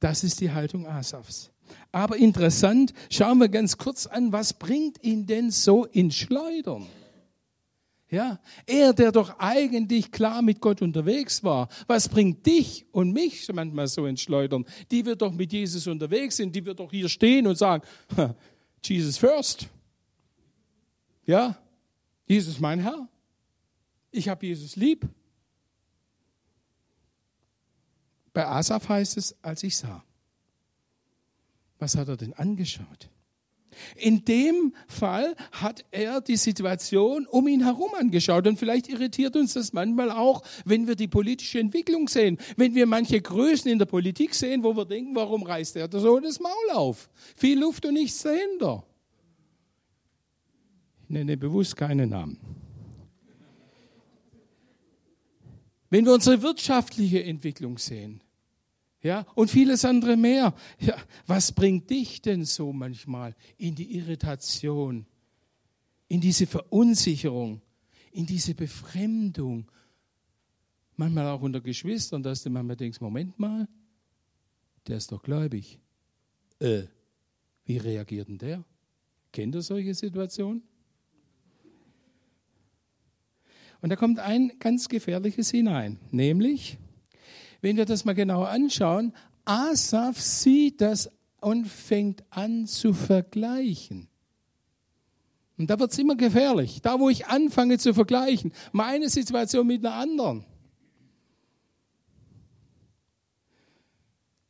Das 0.00 0.24
ist 0.24 0.40
die 0.40 0.50
Haltung 0.50 0.86
Asafs. 0.86 1.50
Aber 1.90 2.16
interessant, 2.16 2.92
schauen 3.10 3.38
wir 3.38 3.48
ganz 3.48 3.76
kurz 3.76 4.06
an, 4.06 4.32
was 4.32 4.52
bringt 4.52 5.02
ihn 5.02 5.26
denn 5.26 5.50
so 5.50 5.84
in 5.84 6.10
Schleudern? 6.10 6.86
Ja, 8.08 8.38
er, 8.66 8.92
der 8.92 9.10
doch 9.10 9.38
eigentlich 9.38 10.12
klar 10.12 10.40
mit 10.40 10.60
Gott 10.60 10.80
unterwegs 10.80 11.42
war, 11.42 11.68
was 11.88 12.08
bringt 12.08 12.46
dich 12.46 12.86
und 12.92 13.12
mich 13.12 13.50
manchmal 13.52 13.88
so 13.88 14.06
in 14.06 14.16
Schleudern? 14.16 14.64
Die 14.92 15.04
wir 15.04 15.16
doch 15.16 15.32
mit 15.32 15.52
Jesus 15.52 15.86
unterwegs 15.88 16.36
sind, 16.36 16.54
die 16.54 16.64
wir 16.64 16.74
doch 16.74 16.90
hier 16.90 17.08
stehen 17.08 17.48
und 17.48 17.58
sagen, 17.58 17.82
Jesus 18.84 19.18
first. 19.18 19.68
Ja, 21.24 21.58
Jesus 22.26 22.60
mein 22.60 22.78
Herr. 22.78 23.08
Ich 24.12 24.28
habe 24.28 24.46
Jesus 24.46 24.76
lieb. 24.76 25.08
Bei 28.36 28.48
Asaf 28.48 28.90
heißt 28.90 29.16
es, 29.16 29.34
als 29.40 29.62
ich 29.62 29.78
sah. 29.78 30.04
Was 31.78 31.96
hat 31.96 32.08
er 32.08 32.18
denn 32.18 32.34
angeschaut? 32.34 33.08
In 33.94 34.26
dem 34.26 34.74
Fall 34.88 35.34
hat 35.52 35.86
er 35.90 36.20
die 36.20 36.36
Situation 36.36 37.26
um 37.26 37.48
ihn 37.48 37.64
herum 37.64 37.94
angeschaut. 37.98 38.46
Und 38.46 38.58
vielleicht 38.58 38.90
irritiert 38.90 39.36
uns 39.36 39.54
das 39.54 39.72
manchmal 39.72 40.10
auch, 40.10 40.42
wenn 40.66 40.86
wir 40.86 40.96
die 40.96 41.08
politische 41.08 41.60
Entwicklung 41.60 42.08
sehen. 42.08 42.36
Wenn 42.58 42.74
wir 42.74 42.84
manche 42.84 43.22
Größen 43.22 43.70
in 43.70 43.78
der 43.78 43.86
Politik 43.86 44.34
sehen, 44.34 44.62
wo 44.62 44.76
wir 44.76 44.84
denken, 44.84 45.16
warum 45.16 45.42
reißt 45.42 45.76
er 45.76 45.88
so 45.90 46.20
das 46.20 46.38
Maul 46.38 46.70
auf? 46.74 47.08
Viel 47.36 47.58
Luft 47.58 47.86
und 47.86 47.94
nichts 47.94 48.22
dahinter. 48.22 48.84
Ich 51.04 51.08
nenne 51.08 51.38
bewusst 51.38 51.74
keine 51.74 52.06
Namen. 52.06 52.38
Wenn 55.88 56.04
wir 56.04 56.12
unsere 56.12 56.42
wirtschaftliche 56.42 57.24
Entwicklung 57.24 57.78
sehen, 57.78 58.20
ja, 59.06 59.26
und 59.34 59.50
vieles 59.50 59.84
andere 59.84 60.16
mehr. 60.16 60.54
Ja, 60.80 60.96
was 61.26 61.52
bringt 61.52 61.88
dich 61.88 62.20
denn 62.20 62.44
so 62.44 62.72
manchmal 62.72 63.34
in 63.56 63.74
die 63.74 63.96
Irritation, 63.96 65.06
in 66.08 66.20
diese 66.20 66.46
Verunsicherung, 66.46 67.62
in 68.12 68.26
diese 68.26 68.54
Befremdung? 68.54 69.70
Manchmal 70.96 71.28
auch 71.28 71.42
unter 71.42 71.60
Geschwistern, 71.60 72.22
dass 72.22 72.42
du 72.42 72.50
manchmal 72.50 72.76
denkst, 72.76 73.00
Moment 73.00 73.38
mal, 73.38 73.68
der 74.86 74.96
ist 74.96 75.12
doch 75.12 75.22
gläubig. 75.22 75.78
Äh, 76.58 76.84
wie 77.64 77.76
reagiert 77.76 78.28
denn 78.28 78.38
der? 78.38 78.64
Kennt 79.32 79.54
ihr 79.54 79.62
solche 79.62 79.94
Situationen? 79.94 80.62
Und 83.82 83.90
da 83.90 83.96
kommt 83.96 84.18
ein 84.18 84.52
ganz 84.58 84.88
gefährliches 84.88 85.50
hinein, 85.50 85.98
nämlich 86.10 86.78
wenn 87.66 87.76
wir 87.76 87.84
das 87.84 88.04
mal 88.04 88.14
genauer 88.14 88.48
anschauen, 88.48 89.12
Asaf 89.44 90.20
sieht 90.20 90.80
das 90.80 91.10
und 91.40 91.66
fängt 91.66 92.22
an 92.30 92.68
zu 92.68 92.92
vergleichen. 92.92 94.06
Und 95.58 95.68
da 95.68 95.76
wird 95.80 95.90
es 95.90 95.98
immer 95.98 96.14
gefährlich. 96.14 96.80
Da, 96.80 97.00
wo 97.00 97.08
ich 97.08 97.26
anfange 97.26 97.78
zu 97.78 97.92
vergleichen, 97.92 98.52
meine 98.70 99.08
Situation 99.08 99.66
mit 99.66 99.84
einer 99.84 99.96
anderen. 99.96 100.44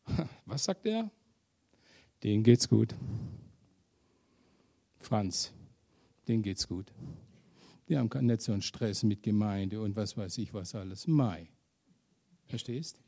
Was 0.44 0.64
sagt 0.64 0.84
er? 0.84 1.10
Den 2.22 2.42
geht's 2.42 2.68
gut. 2.68 2.94
Franz, 4.98 5.54
den 6.28 6.42
geht's 6.42 6.68
gut. 6.68 6.92
Die 7.88 7.96
haben 7.96 8.10
nicht 8.26 8.42
so 8.42 8.52
einen 8.52 8.60
Stress 8.60 9.04
mit 9.04 9.22
Gemeinde 9.22 9.80
und 9.80 9.96
was 9.96 10.18
weiß 10.18 10.36
ich 10.36 10.52
was 10.52 10.74
alles. 10.74 11.06
Mai. 11.06 11.48
Verstehst? 12.44 13.00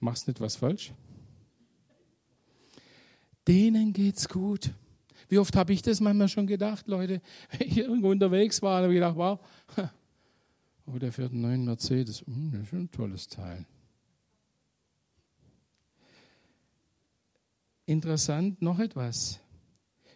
Machst 0.00 0.26
nicht 0.26 0.40
was 0.40 0.56
falsch? 0.56 0.92
Denen 3.46 3.92
geht's 3.92 4.28
gut. 4.28 4.70
Wie 5.28 5.38
oft 5.38 5.54
habe 5.54 5.72
ich 5.72 5.82
das 5.82 6.00
manchmal 6.00 6.28
schon 6.28 6.46
gedacht, 6.46 6.88
Leute, 6.88 7.20
wenn 7.50 7.68
ich 7.68 7.78
irgendwo 7.78 8.10
unterwegs 8.10 8.62
war, 8.62 8.82
habe 8.82 8.92
ich 8.92 8.96
gedacht, 8.96 9.16
wow, 9.16 9.38
oh, 10.86 10.98
der 10.98 11.12
fährt 11.12 11.32
einen 11.32 11.42
neuen 11.42 11.64
Mercedes. 11.64 12.22
Hm, 12.26 12.50
das 12.52 12.62
ist 12.62 12.72
ein 12.72 12.90
tolles 12.90 13.28
Teil. 13.28 13.66
Interessant 17.86 18.62
noch 18.62 18.78
etwas. 18.78 19.40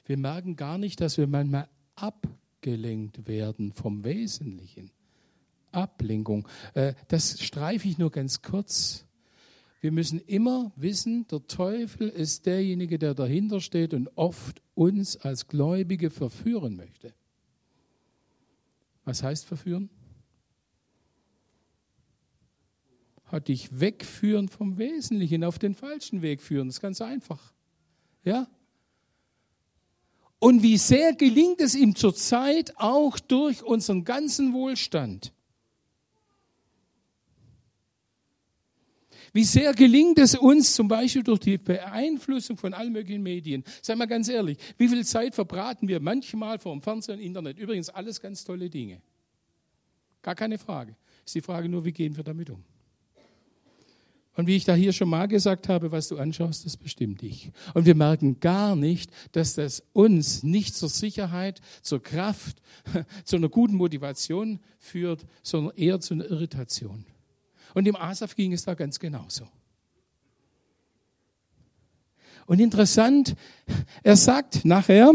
Wir 0.07 0.17
merken 0.17 0.57
gar 0.57 0.79
nicht, 0.79 1.01
dass 1.01 1.19
wir 1.19 1.27
manchmal 1.27 1.69
abgelenkt 1.97 3.27
werden 3.27 3.73
vom 3.73 4.05
Wesentlichen. 4.05 4.91
Ablenkung. 5.73 6.47
Äh, 6.75 6.95
das 7.09 7.43
streife 7.43 7.89
ich 7.89 7.99
nur 7.99 8.11
ganz 8.11 8.43
kurz. 8.43 9.05
Wir 9.85 9.93
müssen 9.93 10.19
immer 10.19 10.73
wissen, 10.77 11.27
der 11.29 11.47
Teufel 11.47 12.09
ist 12.09 12.47
derjenige, 12.47 12.99
der 12.99 13.13
dahinter 13.13 13.61
steht 13.61 13.93
und 13.93 14.09
oft 14.15 14.63
uns 14.75 15.19
als 15.19 15.47
Gläubige 15.47 16.09
verführen 16.09 16.75
möchte. 16.75 17.13
Was 19.05 19.23
heißt 19.23 19.45
verführen? 19.45 19.91
Hat 23.27 23.49
dich 23.49 23.79
wegführen 23.79 24.49
vom 24.49 24.79
Wesentlichen, 24.79 25.45
auf 25.45 25.59
den 25.59 25.75
falschen 25.75 26.23
Weg 26.23 26.41
führen. 26.41 26.69
Das 26.69 26.77
ist 26.77 26.81
ganz 26.81 27.03
einfach. 27.03 27.53
Ja? 28.25 28.49
Und 30.39 30.63
wie 30.63 30.79
sehr 30.79 31.13
gelingt 31.13 31.61
es 31.61 31.75
ihm 31.75 31.95
zurzeit 31.95 32.73
auch 32.79 33.19
durch 33.19 33.63
unseren 33.63 34.05
ganzen 34.05 34.55
Wohlstand, 34.55 35.34
Wie 39.35 39.43
sehr 39.43 39.75
gelingt 39.75 40.21
es 40.21 40.37
uns 40.37 40.75
zum 40.75 40.87
Beispiel 40.87 41.25
durch 41.25 41.41
die 41.41 41.59
Beeinflussung 41.59 42.57
von 42.57 42.73
allen 42.73 42.93
möglichen 42.93 43.25
Medien? 43.25 43.65
Sei 43.83 43.97
mal 43.97 44.07
ganz 44.07 44.29
ehrlich, 44.29 44.59
wie 44.79 44.89
viel 44.89 45.05
Zeit 45.05 45.35
verbraten 45.35 45.89
wir 45.89 45.99
manchmal 45.99 46.61
vor 46.61 46.73
dem 46.73 46.81
Fernsehen 46.81 47.19
und 47.19 47.25
Internet? 47.25 47.59
Übrigens 47.59 47.91
alles 47.91 48.21
ganz 48.21 48.45
tolle 48.45 48.71
Dinge. 48.71 49.03
Gar 50.23 50.37
keine 50.37 50.57
Frage. 50.57 50.95
Ist 51.27 51.35
die 51.35 51.41
Frage 51.41 51.69
nur, 51.69 51.85
wie 51.85 51.91
gehen 51.91 52.17
wir 52.17 52.23
damit 52.23 52.49
um? 52.49 52.63
Und 54.37 54.47
wie 54.47 54.55
ich 54.55 54.65
da 54.65 54.75
hier 54.75 54.93
schon 54.93 55.09
mal 55.09 55.27
gesagt 55.27 55.69
habe, 55.69 55.91
was 55.91 56.07
du 56.07 56.17
anschaust, 56.17 56.65
das 56.65 56.77
bestimmt 56.77 57.21
dich. 57.21 57.51
Und 57.73 57.87
wir 57.87 57.97
merken 57.97 58.39
gar 58.39 58.77
nicht, 58.77 59.11
dass 59.33 59.55
das 59.55 59.83
uns 59.93 60.45
nicht 60.45 60.77
zur 60.77 60.89
Sicherheit, 60.89 61.61
zur 61.83 62.01
Kraft, 62.01 62.63
zu 63.25 63.35
einer 63.35 63.49
guten 63.49 63.75
Motivation 63.75 64.61
führt, 64.79 65.27
sondern 65.43 65.77
eher 65.77 65.99
zu 65.99 66.15
einer 66.15 66.31
Irritation. 66.31 67.05
Und 67.75 67.85
dem 67.85 67.97
Asaf 67.97 68.35
ging 68.35 68.53
es 68.53 68.65
da 68.65 68.75
ganz 68.75 68.99
genauso. 68.99 69.47
Und 72.47 72.61
interessant, 72.61 73.35
er 74.03 74.17
sagt 74.17 74.65
nachher, 74.65 75.13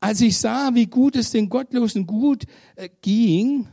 als 0.00 0.20
ich 0.20 0.38
sah, 0.38 0.74
wie 0.74 0.86
gut 0.86 1.16
es 1.16 1.30
den 1.30 1.48
Gottlosen 1.48 2.06
gut 2.06 2.44
äh, 2.76 2.88
ging, 3.02 3.66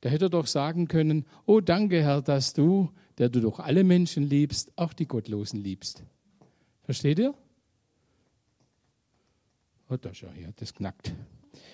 da 0.00 0.08
hätte 0.08 0.26
er 0.26 0.30
doch 0.30 0.48
sagen 0.48 0.88
können, 0.88 1.24
oh 1.46 1.60
danke 1.60 2.02
Herr, 2.02 2.22
dass 2.22 2.54
du, 2.54 2.90
der 3.18 3.28
du 3.28 3.40
doch 3.40 3.60
alle 3.60 3.84
Menschen 3.84 4.24
liebst, 4.24 4.72
auch 4.76 4.92
die 4.92 5.06
Gottlosen 5.06 5.62
liebst. 5.62 6.02
Versteht 6.82 7.20
ihr? 7.20 7.34
Oh, 9.88 9.96
das, 9.96 10.20
ja, 10.20 10.28
das 10.56 10.74
knackt. 10.74 11.12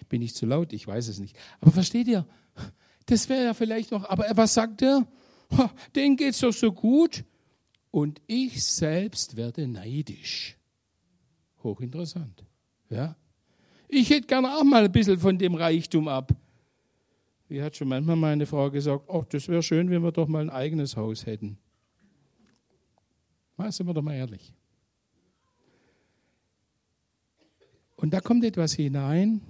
Bin 0.08 0.20
ich 0.20 0.34
zu 0.34 0.44
laut? 0.44 0.72
Ich 0.72 0.86
weiß 0.86 1.08
es 1.08 1.20
nicht. 1.20 1.36
Aber 1.60 1.70
versteht 1.70 2.08
ihr? 2.08 2.26
Das 3.08 3.26
wäre 3.30 3.44
ja 3.44 3.54
vielleicht 3.54 3.90
noch, 3.90 4.04
aber 4.04 4.26
was 4.34 4.52
sagt 4.52 4.82
er? 4.82 5.06
Den 5.96 6.14
geht's 6.14 6.40
doch 6.40 6.52
so 6.52 6.70
gut 6.70 7.24
und 7.90 8.20
ich 8.26 8.62
selbst 8.62 9.34
werde 9.34 9.66
neidisch. 9.66 10.58
Hochinteressant. 11.62 12.44
Ja? 12.90 13.16
Ich 13.88 14.10
hätte 14.10 14.26
gerne 14.26 14.54
auch 14.54 14.62
mal 14.62 14.84
ein 14.84 14.92
bisschen 14.92 15.18
von 15.18 15.38
dem 15.38 15.54
Reichtum 15.54 16.06
ab. 16.06 16.32
Wie 17.48 17.62
hat 17.62 17.76
schon 17.76 17.88
manchmal 17.88 18.16
meine 18.16 18.44
Frau 18.44 18.70
gesagt, 18.70 19.04
oh, 19.06 19.24
das 19.26 19.48
wäre 19.48 19.62
schön, 19.62 19.88
wenn 19.88 20.02
wir 20.02 20.12
doch 20.12 20.28
mal 20.28 20.42
ein 20.42 20.50
eigenes 20.50 20.94
Haus 20.94 21.24
hätten. 21.24 21.56
Mal 23.56 23.72
sind 23.72 23.86
wir 23.86 23.94
doch 23.94 24.02
mal 24.02 24.16
ehrlich. 24.16 24.52
Und 27.96 28.12
da 28.12 28.20
kommt 28.20 28.44
etwas 28.44 28.74
hinein, 28.74 29.40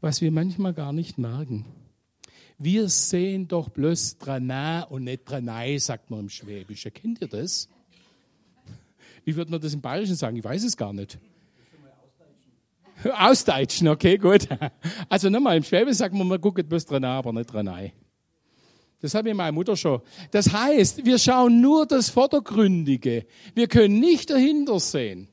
was 0.00 0.22
wir 0.22 0.32
manchmal 0.32 0.72
gar 0.72 0.94
nicht 0.94 1.18
merken. 1.18 1.66
Wir 2.58 2.88
sehen 2.88 3.48
doch 3.48 3.68
bloß 3.68 4.18
Drana 4.18 4.84
und 4.84 5.04
nicht 5.04 5.28
Dranei, 5.28 5.78
sagt 5.78 6.10
man 6.10 6.20
im 6.20 6.28
Schwäbischen. 6.28 6.92
Kennt 6.92 7.20
ihr 7.20 7.28
das? 7.28 7.68
Wie 9.24 9.34
würde 9.36 9.50
man 9.50 9.60
das 9.60 9.74
im 9.74 9.80
Bayerischen 9.80 10.16
sagen? 10.16 10.36
Ich 10.36 10.44
weiß 10.44 10.64
es 10.64 10.76
gar 10.76 10.92
nicht. 10.92 11.18
Ausdeutschen, 13.18 13.88
okay, 13.88 14.16
gut. 14.16 14.48
Also 15.08 15.28
nochmal, 15.28 15.56
im 15.56 15.64
Schwäbischen 15.64 15.94
sagt 15.94 16.14
man, 16.14 16.28
man 16.28 16.40
guckt 16.40 16.68
bloß 16.68 16.86
Dranei, 16.86 17.08
aber 17.08 17.32
nicht 17.32 17.52
Dranei. 17.52 17.92
Das 19.00 19.14
habe 19.14 19.30
ich 19.30 19.34
meine 19.34 19.50
Mutter 19.50 19.76
schon. 19.76 20.00
Das 20.30 20.52
heißt, 20.52 21.04
wir 21.04 21.18
schauen 21.18 21.60
nur 21.60 21.86
das 21.86 22.08
Vordergründige. 22.08 23.26
Wir 23.54 23.66
können 23.66 23.98
nicht 23.98 24.30
dahinter 24.30 24.78
sehen. 24.78 25.26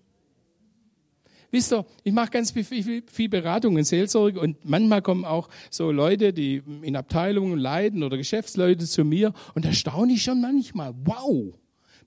Wisst 1.52 1.74
ihr, 1.74 1.86
ich 2.04 2.14
mache 2.14 2.30
ganz 2.30 2.52
viel, 2.52 3.04
viel, 3.04 3.30
Beratung 3.30 3.84
Seelsorge 3.84 4.40
und 4.40 4.64
manchmal 4.66 5.02
kommen 5.02 5.26
auch 5.26 5.50
so 5.72 5.92
Leute, 5.92 6.32
die 6.32 6.62
in 6.84 6.96
Abteilungen 6.96 7.58
leiden 7.58 8.04
oder 8.04 8.18
Geschäftsleute 8.18 8.86
zu 8.86 9.04
mir 9.04 9.34
und 9.56 9.66
da 9.66 9.74
staune 9.74 10.14
ich 10.14 10.24
schon 10.24 10.42
manchmal, 10.42 10.94
wow, 11.04 11.58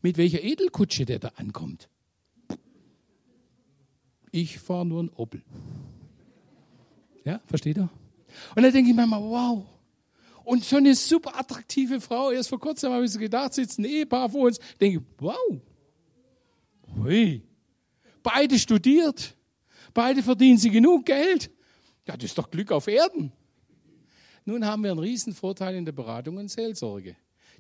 mit 0.01 0.17
welcher 0.17 0.43
Edelkutsche 0.43 1.05
der 1.05 1.19
da 1.19 1.33
ankommt. 1.37 1.89
Ich 4.31 4.59
fahre 4.59 4.87
nur 4.87 5.03
ein 5.03 5.11
Opel. 5.11 5.43
Ja, 7.25 7.41
versteht 7.47 7.77
ihr? 7.77 7.91
Und 8.55 8.63
da 8.63 8.71
denke 8.71 8.91
ich 8.91 8.97
manchmal, 8.97 9.23
wow. 9.23 9.65
Und 10.45 10.65
so 10.65 10.77
eine 10.77 10.95
super 10.95 11.39
attraktive 11.39 12.01
Frau, 12.01 12.31
erst 12.31 12.49
vor 12.49 12.59
kurzem 12.59 12.93
habe 12.93 13.05
ich 13.05 13.13
so 13.13 13.19
gedacht, 13.19 13.55
sitzt 13.55 13.79
ein 13.79 13.85
Ehepaar 13.85 14.29
vor 14.29 14.47
uns, 14.47 14.59
denke 14.81 14.99
ich, 14.99 15.05
wow. 15.19 15.61
Hui, 16.97 17.43
Beide 18.23 18.59
studiert. 18.59 19.37
Beide 19.95 20.23
verdienen 20.23 20.59
sie 20.59 20.71
genug 20.71 21.07
Geld. 21.07 21.51
Ja, 22.07 22.17
das 22.17 22.25
ist 22.25 22.39
doch 22.39 22.51
Glück 22.51 22.73
auf 22.73 22.89
Erden. 22.89 23.33
Nun 24.45 24.65
haben 24.65 24.83
wir 24.83 24.91
einen 24.91 25.01
riesen 25.01 25.35
Vorteil 25.35 25.77
in 25.77 25.85
der 25.85 25.93
Beratung 25.93 26.37
und 26.37 26.51
Seelsorge. 26.51 27.17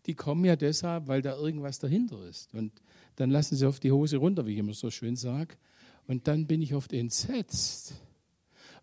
Die 0.07 0.15
kommen 0.15 0.45
ja 0.45 0.57
deshalb, 0.57 1.07
weil 1.07 1.23
da 1.23 1.37
irgendwas 1.37 1.79
dahinter 1.79 2.25
ist. 2.25 2.53
Und 2.55 2.73
dann 3.17 3.31
lassen 3.31 3.57
sie 3.57 3.67
oft 3.67 3.83
die 3.83 3.93
Hose 3.93 4.17
runter, 4.17 4.47
wie 4.47 4.53
ich 4.53 4.59
immer 4.59 4.75
so 4.75 4.91
schön 4.91 5.15
sage. 5.15 5.57
Und 6.07 6.27
dann 6.27 6.47
bin 6.47 6.61
ich 6.61 6.75
oft 6.75 6.93
entsetzt, 6.93 7.95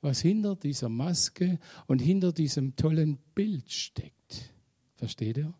was 0.01 0.21
hinter 0.21 0.55
dieser 0.55 0.87
Maske 0.87 1.59
und 1.87 1.99
hinter 1.99 2.31
diesem 2.31 2.75
tollen 2.77 3.17
Bild 3.35 3.69
steckt. 3.69 4.53
Versteht 4.95 5.37
ihr? 5.37 5.53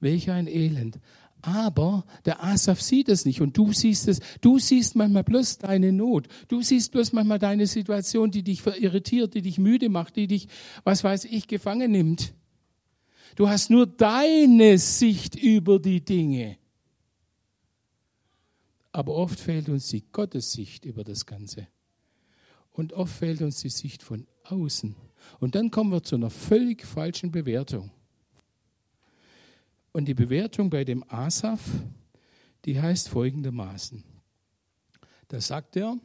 Welch 0.00 0.28
ein 0.30 0.48
Elend. 0.48 0.98
Aber 1.42 2.04
der 2.24 2.42
Asaf 2.42 2.80
sieht 2.80 3.08
es 3.08 3.24
nicht 3.24 3.40
und 3.40 3.56
du 3.56 3.72
siehst 3.72 4.06
es. 4.06 4.20
Du 4.40 4.60
siehst 4.60 4.94
manchmal 4.94 5.24
bloß 5.24 5.58
deine 5.58 5.92
Not. 5.92 6.28
Du 6.46 6.62
siehst 6.62 6.92
bloß 6.92 7.12
manchmal 7.12 7.40
deine 7.40 7.66
Situation, 7.66 8.30
die 8.30 8.44
dich 8.44 8.62
verirritiert, 8.62 9.34
die 9.34 9.42
dich 9.42 9.58
müde 9.58 9.88
macht, 9.88 10.14
die 10.14 10.28
dich, 10.28 10.46
was 10.84 11.02
weiß 11.02 11.24
ich, 11.24 11.48
gefangen 11.48 11.90
nimmt. 11.90 12.32
Du 13.34 13.48
hast 13.48 13.70
nur 13.70 13.86
deine 13.86 14.78
Sicht 14.78 15.34
über 15.34 15.80
die 15.80 16.04
Dinge. 16.04 16.58
Aber 18.92 19.14
oft 19.14 19.40
fehlt 19.40 19.68
uns 19.68 19.88
die 19.88 20.04
Gottes 20.12 20.52
Sicht 20.52 20.84
über 20.84 21.02
das 21.02 21.26
Ganze. 21.26 21.66
Und 22.70 22.92
oft 22.92 23.14
fehlt 23.16 23.42
uns 23.42 23.60
die 23.60 23.70
Sicht 23.70 24.02
von 24.02 24.26
außen. 24.44 24.94
Und 25.40 25.54
dann 25.56 25.72
kommen 25.72 25.90
wir 25.90 26.04
zu 26.04 26.14
einer 26.14 26.30
völlig 26.30 26.86
falschen 26.86 27.32
Bewertung. 27.32 27.90
Und 29.92 30.06
die 30.06 30.14
Bewertung 30.14 30.70
bei 30.70 30.84
dem 30.84 31.04
Asaf, 31.08 31.60
die 32.64 32.80
heißt 32.80 33.08
folgendermaßen. 33.08 34.02
Da 35.28 35.40
sagt 35.40 35.76
er, 35.76 35.98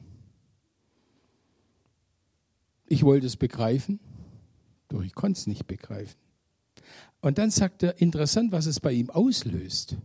ich 2.87 3.03
wollte 3.03 3.27
es 3.27 3.35
begreifen, 3.35 3.99
doch 4.87 5.03
ich 5.03 5.13
konnte 5.13 5.39
es 5.39 5.47
nicht 5.47 5.67
begreifen. 5.67 6.17
Und 7.21 7.37
dann 7.37 7.51
sagt 7.51 7.83
er, 7.83 7.99
interessant, 8.01 8.51
was 8.51 8.65
es 8.65 8.79
bei 8.79 8.93
ihm 8.93 9.09
auslöst. 9.09 9.97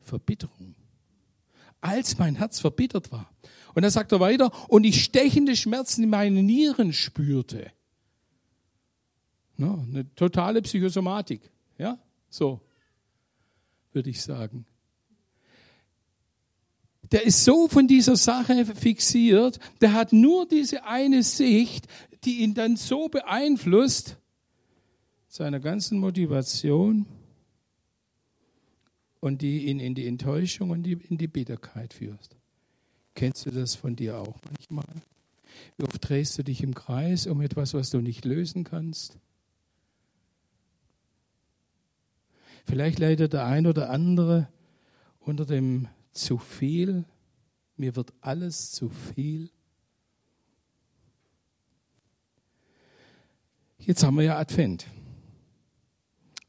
Verbitterung. 0.00 0.74
Als 1.80 2.18
mein 2.18 2.36
Herz 2.36 2.60
verbittert 2.60 3.10
war. 3.12 3.30
Und 3.74 3.82
dann 3.82 3.90
sagt 3.90 4.12
er 4.12 4.20
weiter, 4.20 4.50
und 4.68 4.84
ich 4.84 5.02
stechende 5.02 5.56
Schmerzen 5.56 6.04
in 6.04 6.10
meinen 6.10 6.46
Nieren 6.46 6.92
spürte. 6.92 7.70
No, 9.56 9.84
eine 9.86 10.14
totale 10.14 10.62
Psychosomatik. 10.62 11.50
Ja? 11.78 11.98
So, 12.30 12.60
würde 13.92 14.08
ich 14.08 14.22
sagen. 14.22 14.64
Der 17.10 17.24
ist 17.24 17.44
so 17.44 17.66
von 17.66 17.88
dieser 17.88 18.16
Sache 18.16 18.64
fixiert, 18.64 19.58
der 19.80 19.92
hat 19.92 20.12
nur 20.12 20.46
diese 20.46 20.84
eine 20.84 21.24
Sicht, 21.24 21.88
die 22.24 22.38
ihn 22.38 22.54
dann 22.54 22.76
so 22.76 23.08
beeinflusst, 23.08 24.16
seiner 25.26 25.60
ganzen 25.60 25.98
Motivation 25.98 27.06
und 29.20 29.42
die 29.42 29.66
ihn 29.66 29.80
in 29.80 29.94
die 29.94 30.06
Enttäuschung 30.06 30.70
und 30.70 30.86
in 30.86 31.18
die 31.18 31.28
Bitterkeit 31.28 31.94
führt. 31.94 32.36
Kennst 33.14 33.46
du 33.46 33.50
das 33.50 33.74
von 33.74 33.96
dir 33.96 34.18
auch 34.18 34.36
manchmal? 34.44 35.02
Wie 35.76 35.84
oft 35.84 36.08
drehst 36.08 36.38
du 36.38 36.44
dich 36.44 36.62
im 36.62 36.74
Kreis 36.74 37.26
um 37.26 37.40
etwas, 37.40 37.74
was 37.74 37.90
du 37.90 38.00
nicht 38.00 38.24
lösen 38.24 38.64
kannst? 38.64 39.18
Vielleicht 42.70 43.00
leidet 43.00 43.32
der 43.32 43.46
ein 43.46 43.66
oder 43.66 43.90
andere 43.90 44.48
unter 45.18 45.44
dem 45.44 45.88
zu 46.12 46.38
viel. 46.38 47.04
Mir 47.76 47.96
wird 47.96 48.12
alles 48.20 48.70
zu 48.70 48.90
viel. 48.90 49.50
Jetzt 53.80 54.04
haben 54.04 54.18
wir 54.18 54.22
ja 54.22 54.38
Advent. 54.38 54.86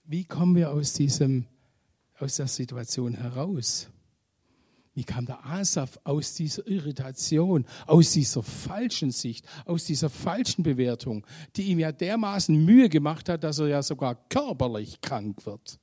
Wie 0.04 0.24
kommen 0.24 0.54
wir 0.56 0.70
aus, 0.70 0.94
diesem, 0.94 1.48
aus 2.20 2.36
der 2.36 2.46
Situation 2.46 3.16
heraus? 3.16 3.90
Wie 4.94 5.04
kam 5.04 5.26
der 5.26 5.44
Asaf 5.44 6.00
aus 6.04 6.36
dieser 6.36 6.68
Irritation, 6.68 7.66
aus 7.88 8.12
dieser 8.12 8.44
falschen 8.44 9.10
Sicht, 9.10 9.48
aus 9.66 9.86
dieser 9.86 10.12
falschen 10.12 10.62
Bewertung, 10.62 11.26
die 11.56 11.64
ihm 11.64 11.80
ja 11.80 11.92
dermaßen 11.92 12.64
Mühe 12.64 12.90
gemacht 12.90 13.28
hat, 13.28 13.44
dass 13.44 13.58
er 13.58 13.70
ja 13.70 13.82
sogar 13.82 14.14
körperlich 14.30 15.02
krank 15.02 15.48
wird? 15.48 15.80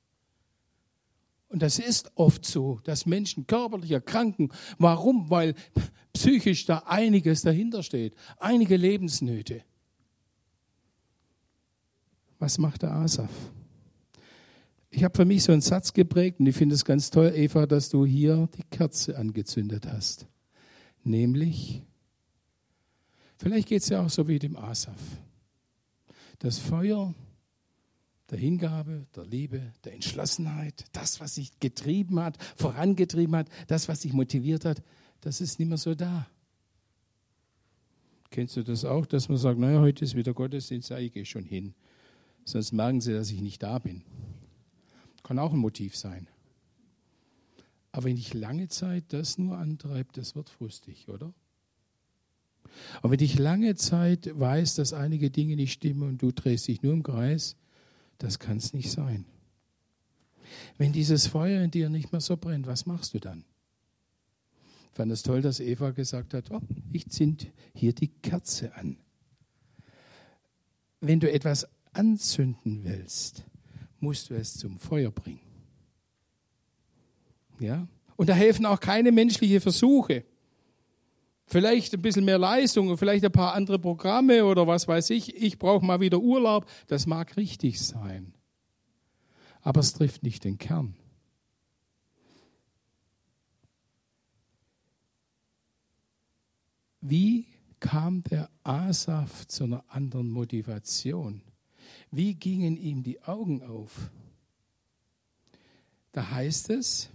Und 1.49 1.63
das 1.63 1.79
ist 1.79 2.11
oft 2.15 2.45
so, 2.45 2.79
dass 2.83 3.07
Menschen 3.07 3.47
körperlich 3.47 3.91
erkranken. 3.91 4.49
Warum? 4.77 5.29
Weil 5.31 5.55
psychisch 6.13 6.65
da 6.65 6.83
einiges 6.85 7.41
dahinter 7.41 7.81
steht, 7.81 8.13
einige 8.37 8.77
Lebensnöte. 8.77 9.63
Was 12.37 12.57
macht 12.59 12.83
der 12.83 12.93
Asaf? 12.93 13.31
Ich 14.91 15.03
habe 15.03 15.15
für 15.15 15.25
mich 15.25 15.43
so 15.43 15.51
einen 15.51 15.61
Satz 15.61 15.93
geprägt 15.93 16.39
und 16.39 16.47
ich 16.47 16.55
finde 16.55 16.75
es 16.75 16.85
ganz 16.85 17.09
toll, 17.09 17.31
Eva, 17.35 17.65
dass 17.65 17.89
du 17.89 18.05
hier 18.05 18.47
die 18.55 18.63
Kerze 18.63 19.17
angezündet 19.17 19.87
hast. 19.87 20.27
Nämlich, 21.03 21.83
vielleicht 23.37 23.67
geht 23.67 23.81
es 23.81 23.89
ja 23.89 24.03
auch 24.03 24.09
so 24.09 24.27
wie 24.27 24.39
dem 24.39 24.55
Asaf. 24.55 24.99
Das 26.39 26.57
Feuer 26.57 27.13
der 28.29 28.37
Hingabe, 28.37 29.05
der 29.15 29.25
Liebe, 29.25 29.73
der 29.83 29.93
Entschlossenheit, 29.93 30.85
das, 30.91 31.19
was 31.19 31.35
sich 31.35 31.59
getrieben 31.59 32.19
hat, 32.19 32.37
vorangetrieben 32.55 33.35
hat, 33.35 33.49
das, 33.67 33.87
was 33.87 34.01
sich 34.01 34.13
motiviert 34.13 34.65
hat, 34.65 34.83
das 35.21 35.41
ist 35.41 35.59
nicht 35.59 35.69
mehr 35.69 35.77
so 35.77 35.95
da. 35.95 36.27
Kennst 38.29 38.55
du 38.55 38.63
das 38.63 38.85
auch, 38.85 39.05
dass 39.05 39.27
man 39.27 39.37
sagt, 39.37 39.59
naja, 39.59 39.79
heute 39.79 40.05
ist 40.05 40.15
wieder 40.15 40.33
Gottesdienst, 40.33 40.91
ich 40.91 41.13
gehe 41.13 41.25
schon 41.25 41.43
hin. 41.43 41.73
Sonst 42.45 42.71
merken 42.71 43.01
sie, 43.01 43.13
dass 43.13 43.31
ich 43.31 43.41
nicht 43.41 43.63
da 43.63 43.79
bin. 43.79 44.03
Kann 45.23 45.39
auch 45.39 45.51
ein 45.51 45.59
Motiv 45.59 45.95
sein. 45.95 46.27
Aber 47.91 48.05
wenn 48.05 48.17
ich 48.17 48.33
lange 48.33 48.67
Zeit 48.67 49.05
das 49.09 49.39
nur 49.39 49.57
antreibt, 49.57 50.17
das 50.17 50.35
wird 50.35 50.49
frustig, 50.49 51.09
oder? 51.09 51.33
Und 53.01 53.11
wenn 53.11 53.19
ich 53.19 53.39
lange 53.39 53.75
Zeit 53.75 54.29
weiß, 54.39 54.75
dass 54.75 54.93
einige 54.93 55.31
Dinge 55.31 55.55
nicht 55.55 55.73
stimmen 55.73 56.03
und 56.03 56.21
du 56.21 56.31
drehst 56.31 56.67
dich 56.67 56.83
nur 56.83 56.93
im 56.93 57.03
Kreis, 57.03 57.55
das 58.19 58.37
kann 58.37 58.57
es 58.57 58.73
nicht 58.73 58.91
sein. 58.91 59.25
Wenn 60.77 60.93
dieses 60.93 61.27
Feuer 61.27 61.61
in 61.61 61.71
dir 61.71 61.89
nicht 61.89 62.11
mehr 62.11 62.21
so 62.21 62.37
brennt, 62.37 62.67
was 62.67 62.85
machst 62.85 63.13
du 63.13 63.19
dann? 63.19 63.43
Ich 64.91 64.97
fand 64.97 65.11
es 65.11 65.23
toll, 65.23 65.41
dass 65.41 65.59
Eva 65.59 65.91
gesagt 65.91 66.33
hat, 66.33 66.51
oh, 66.51 66.61
ich 66.91 67.07
zünd 67.09 67.47
hier 67.73 67.93
die 67.93 68.07
Kerze 68.07 68.75
an. 68.75 68.97
Wenn 70.99 71.19
du 71.19 71.31
etwas 71.31 71.67
anzünden 71.93 72.83
willst, 72.83 73.45
musst 73.99 74.29
du 74.29 74.35
es 74.35 74.55
zum 74.55 74.79
Feuer 74.79 75.11
bringen. 75.11 75.39
Ja? 77.59 77.87
Und 78.15 78.27
da 78.27 78.33
helfen 78.33 78.65
auch 78.65 78.79
keine 78.79 79.11
menschlichen 79.11 79.61
Versuche. 79.61 80.25
Vielleicht 81.49 81.93
ein 81.93 82.01
bisschen 82.01 82.25
mehr 82.25 82.37
Leistung 82.37 82.97
vielleicht 82.97 83.25
ein 83.25 83.31
paar 83.31 83.53
andere 83.53 83.79
Programme 83.79 84.45
oder 84.45 84.67
was 84.67 84.87
weiß 84.87 85.09
ich. 85.09 85.35
Ich 85.35 85.57
brauche 85.57 85.85
mal 85.85 85.99
wieder 85.99 86.19
Urlaub. 86.19 86.65
Das 86.87 87.07
mag 87.07 87.35
richtig 87.37 87.81
sein. 87.81 88.33
Aber 89.61 89.79
es 89.81 89.93
trifft 89.93 90.23
nicht 90.23 90.43
den 90.43 90.57
Kern. 90.57 90.95
Wie 97.01 97.47
kam 97.79 98.23
der 98.23 98.49
Asaf 98.63 99.47
zu 99.47 99.63
einer 99.63 99.83
anderen 99.87 100.29
Motivation. 100.29 101.41
Wie 102.11 102.35
gingen 102.35 102.77
ihm 102.77 103.03
die 103.03 103.21
Augen 103.23 103.63
auf? 103.63 104.11
Da 106.11 106.29
heißt 106.31 106.69
es, 106.71 107.09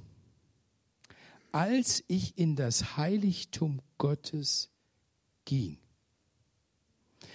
als 1.55 2.03
ich 2.09 2.37
in 2.37 2.57
das 2.57 2.97
Heiligtum 2.97 3.81
Gottes 3.97 4.73
ging. 5.45 5.79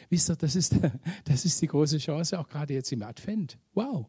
Wisst 0.09 0.29
ihr, 0.29 0.35
das 0.35 0.57
ist, 0.57 0.75
das 1.23 1.45
ist 1.45 1.61
die 1.61 1.67
große 1.67 1.99
Chance, 1.99 2.37
auch 2.37 2.49
gerade 2.49 2.73
jetzt 2.73 2.91
im 2.91 3.01
Advent. 3.01 3.57
Wow. 3.73 4.07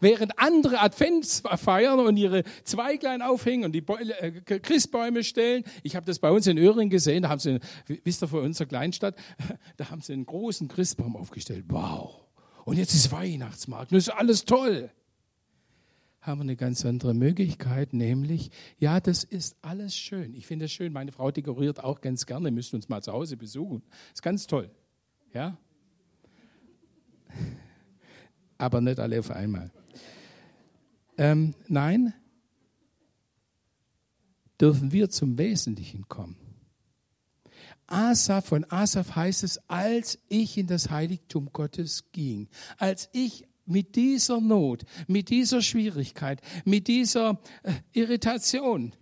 Während 0.00 0.38
andere 0.38 0.80
Advents 0.80 1.42
feiern 1.56 2.00
und 2.00 2.16
ihre 2.16 2.44
Zweiglein 2.64 3.20
aufhängen 3.20 3.64
und 3.64 3.72
die 3.72 3.84
äh, 3.86 4.40
Christbäume 4.40 5.22
stellen. 5.22 5.64
Ich 5.82 5.94
habe 5.94 6.06
das 6.06 6.18
bei 6.18 6.30
uns 6.30 6.46
in 6.46 6.56
Öhring 6.56 6.88
gesehen, 6.88 7.24
da 7.24 7.28
haben 7.28 7.40
sie, 7.40 7.60
wisst 7.86 8.22
ihr, 8.22 8.28
vor 8.28 8.40
unserer 8.40 8.68
Kleinstadt, 8.68 9.16
da 9.76 9.90
haben 9.90 10.00
sie 10.00 10.14
einen 10.14 10.24
großen 10.24 10.68
Christbaum 10.68 11.16
aufgestellt. 11.16 11.66
Wow. 11.68 12.22
Und 12.64 12.78
jetzt 12.78 12.94
ist 12.94 13.12
Weihnachtsmarkt, 13.12 13.92
das 13.92 14.08
ist 14.08 14.14
alles 14.14 14.46
toll. 14.46 14.90
Haben 16.22 16.38
wir 16.38 16.42
eine 16.44 16.56
ganz 16.56 16.84
andere 16.86 17.12
Möglichkeit, 17.12 17.92
nämlich, 17.92 18.50
ja, 18.78 19.00
das 19.00 19.24
ist 19.24 19.56
alles 19.60 19.94
schön. 19.94 20.34
Ich 20.34 20.46
finde 20.46 20.64
es 20.64 20.72
schön, 20.72 20.92
meine 20.92 21.12
Frau 21.12 21.30
dekoriert 21.30 21.84
auch 21.84 22.00
ganz 22.00 22.24
gerne, 22.24 22.48
ihr 22.48 22.52
müsst 22.52 22.72
uns 22.72 22.88
mal 22.88 23.02
zu 23.02 23.12
Hause 23.12 23.36
besuchen. 23.36 23.82
Ist 24.14 24.22
ganz 24.22 24.46
toll. 24.46 24.70
Ja? 25.34 25.58
aber 28.62 28.80
nicht 28.80 29.00
alle 29.00 29.18
auf 29.18 29.30
einmal. 29.30 29.72
Ähm, 31.18 31.54
nein, 31.66 32.14
dürfen 34.60 34.92
wir 34.92 35.10
zum 35.10 35.36
Wesentlichen 35.36 36.08
kommen. 36.08 36.36
Asaf, 37.88 38.46
von 38.46 38.64
Asaf 38.70 39.16
heißt 39.16 39.42
es, 39.42 39.58
als 39.68 40.18
ich 40.28 40.56
in 40.56 40.68
das 40.68 40.90
Heiligtum 40.90 41.52
Gottes 41.52 42.12
ging, 42.12 42.48
als 42.78 43.10
ich 43.12 43.48
mit 43.64 43.96
dieser 43.96 44.40
Not, 44.40 44.84
mit 45.06 45.30
dieser 45.30 45.62
Schwierigkeit, 45.62 46.40
mit 46.64 46.88
dieser 46.88 47.40
äh, 47.62 47.72
Irritation, 47.92 48.92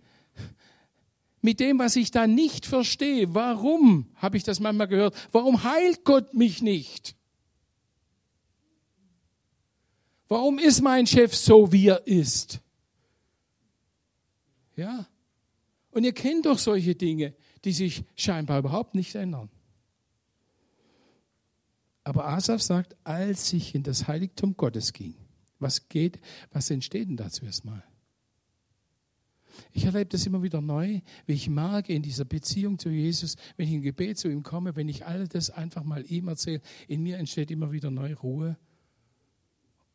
mit 1.41 1.59
dem, 1.59 1.79
was 1.79 1.95
ich 1.95 2.11
da 2.11 2.27
nicht 2.27 2.65
verstehe, 2.65 3.33
warum, 3.33 4.07
habe 4.15 4.37
ich 4.37 4.43
das 4.43 4.59
manchmal 4.59 4.87
gehört, 4.87 5.15
warum 5.31 5.63
heilt 5.63 6.03
Gott 6.03 6.33
mich 6.33 6.61
nicht? 6.61 7.15
Warum 10.27 10.59
ist 10.59 10.81
mein 10.81 11.07
Chef 11.07 11.35
so, 11.35 11.71
wie 11.71 11.87
er 11.87 12.07
ist? 12.07 12.61
Ja. 14.75 15.07
Und 15.91 16.05
ihr 16.05 16.13
kennt 16.13 16.45
doch 16.45 16.57
solche 16.57 16.95
Dinge, 16.95 17.33
die 17.65 17.73
sich 17.73 18.03
scheinbar 18.15 18.59
überhaupt 18.59 18.95
nicht 18.95 19.13
ändern. 19.15 19.49
Aber 22.03 22.27
Asaf 22.27 22.61
sagt, 22.61 22.95
als 23.03 23.53
ich 23.53 23.75
in 23.75 23.83
das 23.83 24.07
Heiligtum 24.07 24.57
Gottes 24.57 24.93
ging, 24.93 25.15
was 25.59 25.87
geht, 25.89 26.19
was 26.51 26.69
entsteht 26.71 27.07
denn 27.07 27.17
dazu 27.17 27.45
erstmal? 27.45 27.83
Ich 29.73 29.85
erlebe 29.85 30.05
das 30.05 30.25
immer 30.25 30.41
wieder 30.41 30.61
neu, 30.61 31.01
wie 31.25 31.33
ich 31.33 31.49
mag 31.49 31.89
in 31.89 32.01
dieser 32.01 32.25
Beziehung 32.25 32.79
zu 32.79 32.89
Jesus, 32.89 33.35
wenn 33.57 33.67
ich 33.67 33.73
im 33.73 33.81
Gebet 33.81 34.17
zu 34.17 34.29
ihm 34.29 34.43
komme, 34.43 34.75
wenn 34.75 34.89
ich 34.89 35.05
all 35.05 35.27
das 35.27 35.49
einfach 35.49 35.83
mal 35.83 36.03
ihm 36.09 36.27
erzähle, 36.27 36.61
in 36.87 37.03
mir 37.03 37.17
entsteht 37.17 37.51
immer 37.51 37.71
wieder 37.71 37.91
neue 37.91 38.15
Ruhe 38.15 38.57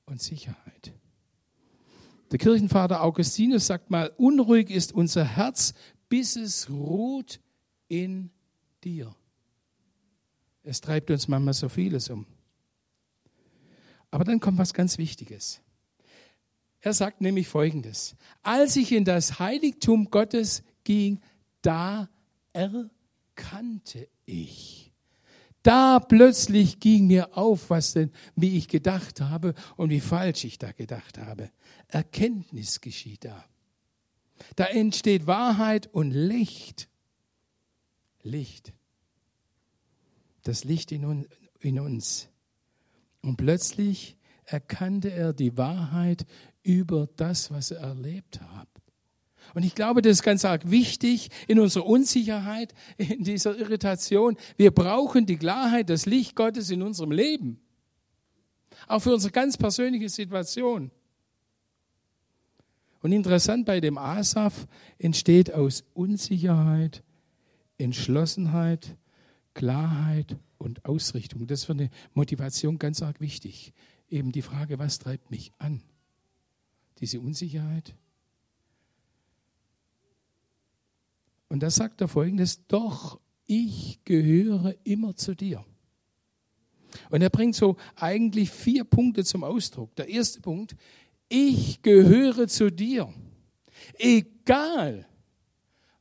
und 0.05 0.21
Sicherheit. 0.21 0.93
Der 2.31 2.39
Kirchenvater 2.39 3.03
Augustinus 3.03 3.67
sagt 3.67 3.91
mal, 3.91 4.13
unruhig 4.17 4.71
ist 4.71 4.93
unser 4.93 5.25
Herz, 5.25 5.75
bis 6.09 6.37
es 6.37 6.71
ruht 6.71 7.41
in 7.89 8.31
dir. 8.85 9.15
Es 10.67 10.81
treibt 10.81 11.11
uns 11.11 11.29
manchmal 11.29 11.55
so 11.55 11.69
vieles 11.69 12.11
um. 12.11 12.27
Aber 14.11 14.25
dann 14.25 14.41
kommt 14.41 14.59
was 14.59 14.75
ganz 14.75 14.99
Wichtiges. 14.99 15.61
Er 16.81 16.93
sagt 16.93 17.21
nämlich 17.21 17.49
Folgendes. 17.49 18.17
Als 18.43 18.77
ich 18.77 18.93
in 18.93 19.05
das 19.05 19.39
Heiligtum 19.39 20.11
Gottes 20.11 20.63
ging, 20.85 21.21
da 21.63 22.09
erkannte 22.53 24.09
ich 24.25 24.87
da 25.67 25.99
plötzlich 25.99 26.79
ging 26.79 27.09
mir 27.09 27.37
auf, 27.37 27.71
was 27.71 27.93
denn, 27.93 28.13
wie 28.37 28.57
ich 28.57 28.69
gedacht 28.69 29.21
habe 29.21 29.53
und 29.77 29.91
wie 29.91 29.99
falsch 29.99 30.45
ich 30.45 30.59
da 30.59 30.71
gedacht 30.71 31.19
habe. 31.19 31.51
Erkenntnis 31.89 32.81
geschieht 32.81 33.25
da. 33.25 33.45
Da 34.55 34.67
entsteht 34.67 35.27
Wahrheit 35.27 35.89
und 35.93 36.13
Licht. 36.13 36.89
Licht. 38.23 38.76
Das 40.47 40.63
Licht 40.63 40.93
in, 40.93 41.27
in 41.59 41.81
uns. 41.81 42.29
Und 43.21 43.37
plötzlich 43.37 44.17
erkannte 44.45 45.11
er 45.11 45.33
die 45.33 45.57
Wahrheit 45.57 46.25
über 46.63 47.09
das, 47.17 47.51
was 47.51 47.73
er 47.73 47.81
erlebt 47.81 48.41
hat. 48.41 48.69
Und 49.55 49.65
ich 49.65 49.75
glaube, 49.75 50.03
das 50.03 50.13
ist 50.13 50.23
ganz 50.23 50.45
arg 50.45 50.71
wichtig 50.71 51.31
in 51.49 51.59
unserer 51.59 51.87
Unsicherheit, 51.87 52.75
in 52.97 53.25
dieser 53.25 53.57
Irritation. 53.59 54.37
Wir 54.57 54.71
brauchen 54.71 55.27
die 55.27 55.37
Klarheit, 55.37 55.91
das 55.91 56.07
Licht 56.07 56.37
Gottes 56.37 56.71
in 56.71 56.83
unserem 56.83 57.11
Leben. 57.11 57.61
Auch 58.87 59.01
für 59.01 59.15
unsere 59.15 59.33
ganz 59.33 59.57
persönliche 59.57 60.09
Situation. 60.09 60.93
Und 63.03 63.11
interessant 63.11 63.67
bei 63.67 63.81
dem 63.81 63.99
Asaf 63.99 64.69
entsteht 64.99 65.53
aus 65.53 65.83
Unsicherheit, 65.93 67.03
Entschlossenheit, 67.79 68.97
Klarheit 69.57 70.37
und 70.59 70.85
Ausrichtung. 70.85 71.47
Das 71.47 71.61
ist 71.61 71.65
für 71.65 71.73
eine 71.73 71.91
Motivation 72.15 72.79
ganz 72.79 73.03
arg 73.03 73.21
wichtig. 73.21 73.73
Eben 74.09 74.31
die 74.31 74.43
Frage, 74.43 74.79
was 74.79 74.99
treibt 74.99 75.31
mich 75.31 75.53
an? 75.59 75.83
Diese 77.01 77.21
Unsicherheit, 77.21 77.95
Und 81.49 81.63
da 81.63 81.71
sagt 81.71 82.01
er 82.01 82.09
folgendes, 82.09 82.67
doch 82.67 83.21
ich 83.47 84.01
gehöre 84.05 84.75
immer 84.85 85.15
zu 85.15 85.35
dir. 85.35 85.65
Und 87.11 87.23
er 87.23 87.31
bringt 87.31 87.55
so 87.55 87.77
eigentlich 87.95 88.51
vier 88.51 88.85
Punkte 88.85 89.25
zum 89.25 89.45
Ausdruck. 89.45 89.95
Der 89.97 90.09
erste 90.09 90.41
Punkt, 90.41 90.77
ich 91.29 91.83
gehöre 91.83 92.49
zu 92.49 92.71
dir. 92.71 93.13
Egal, 93.99 95.07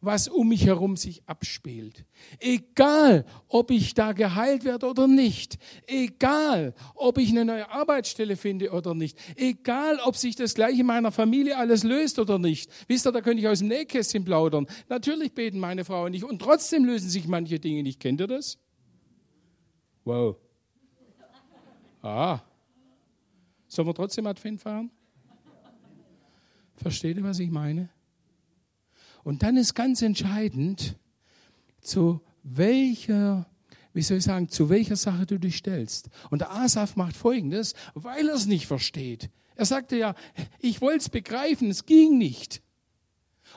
was 0.05 0.27
um 0.27 0.49
mich 0.49 0.65
herum 0.65 0.95
sich 0.95 1.21
abspielt. 1.27 2.05
Egal, 2.39 3.25
ob 3.47 3.71
ich 3.71 3.93
da 3.93 4.13
geheilt 4.13 4.63
werde 4.63 4.87
oder 4.87 5.07
nicht. 5.07 5.57
Egal, 5.87 6.73
ob 6.93 7.17
ich 7.17 7.29
eine 7.29 7.45
neue 7.45 7.69
Arbeitsstelle 7.69 8.37
finde 8.37 8.71
oder 8.71 8.93
nicht. 8.93 9.17
Egal, 9.35 9.99
ob 10.05 10.15
sich 10.15 10.35
das 10.35 10.53
gleiche 10.53 10.81
in 10.81 10.85
meiner 10.85 11.11
Familie 11.11 11.57
alles 11.57 11.83
löst 11.83 12.19
oder 12.19 12.39
nicht. 12.39 12.71
Wisst 12.87 13.07
ihr, 13.07 13.11
da 13.11 13.21
könnte 13.21 13.41
ich 13.41 13.47
aus 13.47 13.59
dem 13.59 13.67
Nähkästchen 13.67 14.23
plaudern. 14.23 14.67
Natürlich 14.89 15.33
beten 15.33 15.59
meine 15.59 15.83
Frauen 15.83 16.11
nicht 16.11 16.23
und 16.23 16.41
trotzdem 16.41 16.85
lösen 16.85 17.09
sich 17.09 17.27
manche 17.27 17.59
Dinge 17.59 17.83
nicht. 17.83 17.99
Kennt 17.99 18.21
ihr 18.21 18.27
das? 18.27 18.57
Wow. 20.03 20.37
Ah. 22.01 22.39
Sollen 23.67 23.87
wir 23.87 23.95
trotzdem 23.95 24.27
Advent 24.27 24.61
fahren? 24.61 24.91
Versteht 26.75 27.17
ihr, 27.17 27.23
was 27.23 27.39
ich 27.39 27.49
meine? 27.49 27.89
Und 29.25 29.41
dann 29.41 29.57
ist 29.57 29.73
ganz 29.73 30.03
entscheidend, 30.03 30.95
zu 31.81 32.21
welcher, 32.43 33.49
wie 33.91 34.03
soll 34.03 34.17
ich 34.17 34.23
sagen, 34.23 34.49
zu 34.49 34.69
welcher 34.69 34.95
Sache 34.95 35.25
du 35.25 35.39
dich 35.39 35.57
stellst. 35.57 36.09
Und 36.29 36.41
der 36.41 36.51
Asaf 36.51 36.95
macht 36.95 37.17
Folgendes, 37.17 37.73
weil 37.95 38.29
er 38.29 38.35
es 38.35 38.45
nicht 38.45 38.67
versteht. 38.67 39.31
Er 39.55 39.65
sagte 39.65 39.97
ja, 39.97 40.13
ich 40.59 40.79
wollte 40.79 40.99
es 40.99 41.09
begreifen, 41.09 41.71
es 41.71 41.87
ging 41.87 42.19
nicht. 42.19 42.61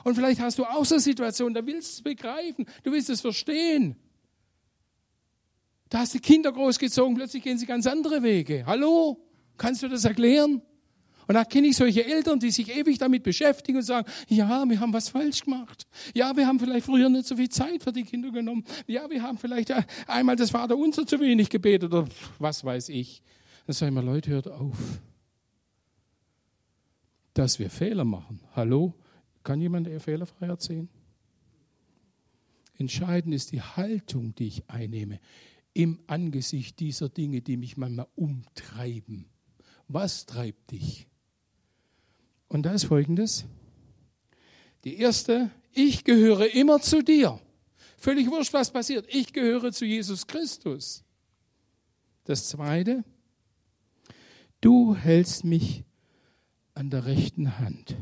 Und 0.03 0.15
vielleicht 0.15 0.41
hast 0.41 0.57
du 0.57 0.65
auch 0.65 0.85
so 0.85 0.95
eine 0.95 1.03
Situation, 1.03 1.53
da 1.53 1.63
willst 1.63 1.89
du 1.89 1.93
es 1.97 2.01
begreifen, 2.01 2.65
du 2.81 2.91
willst 2.91 3.11
es 3.11 3.21
verstehen. 3.21 3.95
Da 5.89 5.99
hast 5.99 6.15
du 6.15 6.19
Kinder 6.19 6.51
großgezogen, 6.51 7.13
plötzlich 7.13 7.43
gehen 7.43 7.59
sie 7.59 7.67
ganz 7.67 7.85
andere 7.85 8.23
Wege. 8.23 8.63
Hallo? 8.65 9.23
Kannst 9.55 9.83
du 9.83 9.87
das 9.87 10.03
erklären? 10.03 10.63
Und 11.29 11.35
da 11.35 11.45
kenne 11.45 11.67
ich 11.67 11.75
solche 11.75 12.03
Eltern, 12.03 12.39
die 12.39 12.49
sich 12.49 12.75
ewig 12.75 12.97
damit 12.97 13.21
beschäftigen 13.21 13.77
und 13.77 13.83
sagen, 13.83 14.11
ja, 14.29 14.67
wir 14.67 14.79
haben 14.79 14.91
was 14.91 15.09
falsch 15.09 15.43
gemacht. 15.43 15.85
Ja, 16.15 16.35
wir 16.35 16.47
haben 16.47 16.59
vielleicht 16.59 16.87
früher 16.87 17.07
nicht 17.07 17.27
so 17.27 17.35
viel 17.35 17.49
Zeit 17.49 17.83
für 17.83 17.91
die 17.91 18.03
Kinder 18.03 18.31
genommen. 18.31 18.63
Ja, 18.87 19.07
wir 19.07 19.21
haben 19.21 19.37
vielleicht 19.37 19.71
einmal 20.07 20.35
das 20.35 20.49
Vaterunser 20.49 21.05
zu 21.05 21.19
wenig 21.19 21.51
gebetet 21.51 21.93
oder 21.93 22.07
was 22.39 22.63
weiß 22.63 22.89
ich. 22.89 23.21
Dann 23.67 23.75
sage 23.75 23.91
ich 23.91 23.93
mal, 23.93 24.03
Leute, 24.03 24.31
hört 24.31 24.47
auf. 24.47 24.75
Dass 27.35 27.59
wir 27.59 27.69
Fehler 27.69 28.05
machen. 28.05 28.39
Hallo? 28.55 28.95
Kann 29.43 29.61
jemand 29.61 29.87
eher 29.87 29.99
fehlerfrei 29.99 30.47
erzählen? 30.47 30.89
Entscheidend 32.79 33.35
ist 33.35 33.51
die 33.51 33.61
Haltung, 33.61 34.33
die 34.33 34.47
ich 34.47 34.63
einnehme 34.67 35.19
im 35.75 35.99
Angesicht 36.07 36.79
dieser 36.79 37.07
Dinge, 37.07 37.43
die 37.43 37.55
mich 37.55 37.77
manchmal 37.77 38.07
umtreiben. 38.15 39.29
Was 39.87 40.25
treibt 40.25 40.71
dich? 40.71 41.05
Und 42.49 42.63
da 42.63 42.73
ist 42.73 42.85
folgendes. 42.85 43.45
Die 44.83 44.97
erste, 44.97 45.51
ich 45.71 46.03
gehöre 46.03 46.53
immer 46.53 46.81
zu 46.81 47.01
dir. 47.01 47.39
Völlig 47.97 48.29
wurscht, 48.29 48.53
was 48.53 48.71
passiert. 48.71 49.05
Ich 49.09 49.33
gehöre 49.33 49.71
zu 49.71 49.85
Jesus 49.85 50.25
Christus. 50.25 51.03
Das 52.23 52.47
Zweite, 52.47 53.03
du 54.61 54.95
hältst 54.95 55.43
mich 55.43 55.83
an 56.73 56.89
der 56.89 57.05
rechten 57.05 57.59
Hand. 57.59 57.95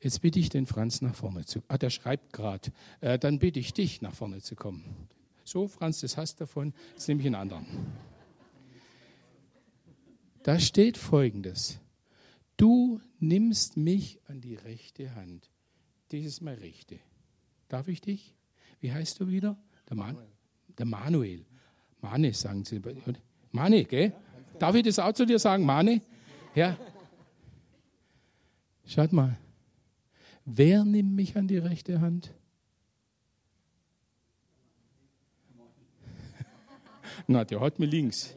Jetzt 0.00 0.20
bitte 0.20 0.38
ich 0.38 0.50
den 0.50 0.66
Franz 0.66 1.00
nach 1.00 1.14
vorne 1.14 1.44
zu. 1.46 1.62
Ah, 1.68 1.78
der 1.78 1.90
schreibt 1.90 2.32
gerade. 2.32 2.70
Äh, 3.00 3.18
dann 3.18 3.38
bitte 3.38 3.58
ich 3.58 3.72
dich 3.72 4.02
nach 4.02 4.14
vorne 4.14 4.40
zu 4.40 4.54
kommen. 4.54 5.08
So, 5.44 5.66
Franz, 5.66 6.00
das 6.00 6.16
hast 6.16 6.40
davon. 6.40 6.74
Jetzt 6.92 7.08
nehme 7.08 7.20
ich 7.20 7.26
einen 7.26 7.36
anderen. 7.36 7.66
Da 10.42 10.60
steht 10.60 10.98
folgendes. 10.98 11.80
Du 12.56 13.00
nimmst 13.18 13.76
mich 13.76 14.20
an 14.28 14.40
die 14.40 14.54
rechte 14.54 15.14
Hand. 15.14 15.50
Dieses 16.10 16.40
Mal 16.40 16.54
rechte. 16.54 16.98
Darf 17.68 17.88
ich 17.88 18.00
dich? 18.00 18.34
Wie 18.80 18.92
heißt 18.92 19.20
du 19.20 19.28
wieder? 19.28 19.58
Der, 19.88 19.96
Man 19.96 20.16
der 20.78 20.86
Manuel. 20.86 21.44
Mane, 22.00 22.32
sagen 22.32 22.64
sie. 22.64 22.80
Mane, 23.52 23.84
gell? 23.84 24.12
Darf 24.58 24.74
ich 24.74 24.82
das 24.84 24.98
auch 24.98 25.12
zu 25.12 25.26
dir 25.26 25.38
sagen, 25.38 25.64
Mane? 25.64 26.02
Ja. 26.54 26.78
Schaut 28.84 29.12
mal. 29.12 29.36
Wer 30.44 30.84
nimmt 30.84 31.14
mich 31.14 31.36
an 31.36 31.48
die 31.48 31.58
rechte 31.58 32.00
Hand? 32.00 32.32
Na, 37.26 37.44
der 37.44 37.60
hat 37.60 37.78
mir 37.78 37.86
links. 37.86 38.36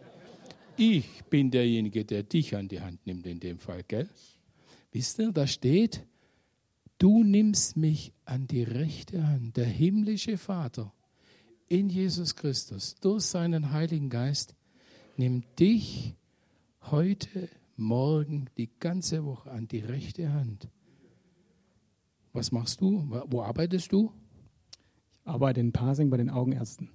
Ich 0.81 1.25
bin 1.25 1.51
derjenige, 1.51 2.05
der 2.05 2.23
dich 2.23 2.55
an 2.55 2.69
die 2.69 2.79
Hand 2.79 3.05
nimmt 3.05 3.25
in 3.25 3.41
dem 3.41 3.59
Fall, 3.59 3.83
gell? 3.85 4.07
Wisst 4.93 5.19
ihr, 5.19 5.33
da 5.33 5.45
steht, 5.45 6.07
du 6.97 7.21
nimmst 7.21 7.75
mich 7.75 8.13
an 8.23 8.47
die 8.47 8.63
rechte 8.63 9.27
Hand. 9.27 9.57
Der 9.57 9.65
himmlische 9.65 10.37
Vater 10.37 10.93
in 11.67 11.89
Jesus 11.89 12.33
Christus 12.37 12.95
durch 12.95 13.25
seinen 13.25 13.73
Heiligen 13.73 14.09
Geist 14.09 14.55
nimmt 15.17 15.59
dich 15.59 16.15
heute, 16.83 17.49
morgen, 17.75 18.45
die 18.57 18.69
ganze 18.79 19.25
Woche 19.25 19.51
an 19.51 19.67
die 19.67 19.79
rechte 19.79 20.31
Hand. 20.31 20.69
Was 22.31 22.53
machst 22.53 22.79
du? 22.79 23.03
Wo 23.27 23.41
arbeitest 23.41 23.91
du? 23.91 24.13
Ich 25.11 25.27
arbeite 25.27 25.59
in 25.59 25.73
Pasing 25.73 26.09
bei 26.09 26.15
den 26.15 26.29
Augenärzten. 26.29 26.89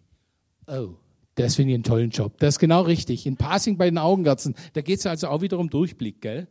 Oh, 0.67 0.95
das 1.35 1.57
finde 1.57 1.73
ich 1.73 1.75
einen 1.75 1.85
tollen 1.85 2.11
Job. 2.11 2.39
Das 2.39 2.55
ist 2.55 2.59
genau 2.59 2.83
richtig. 2.83 3.27
In 3.27 3.37
Passing 3.37 3.77
bei 3.77 3.87
den 3.91 3.99
Augenärzten. 3.99 4.55
Da 4.73 4.83
geht 4.83 5.01
es 5.01 5.07
also 5.07 5.29
auch 5.29 5.41
wieder 5.41 5.59
um 5.59 5.69
Durchblick, 5.69 6.21
gell? 6.21 6.47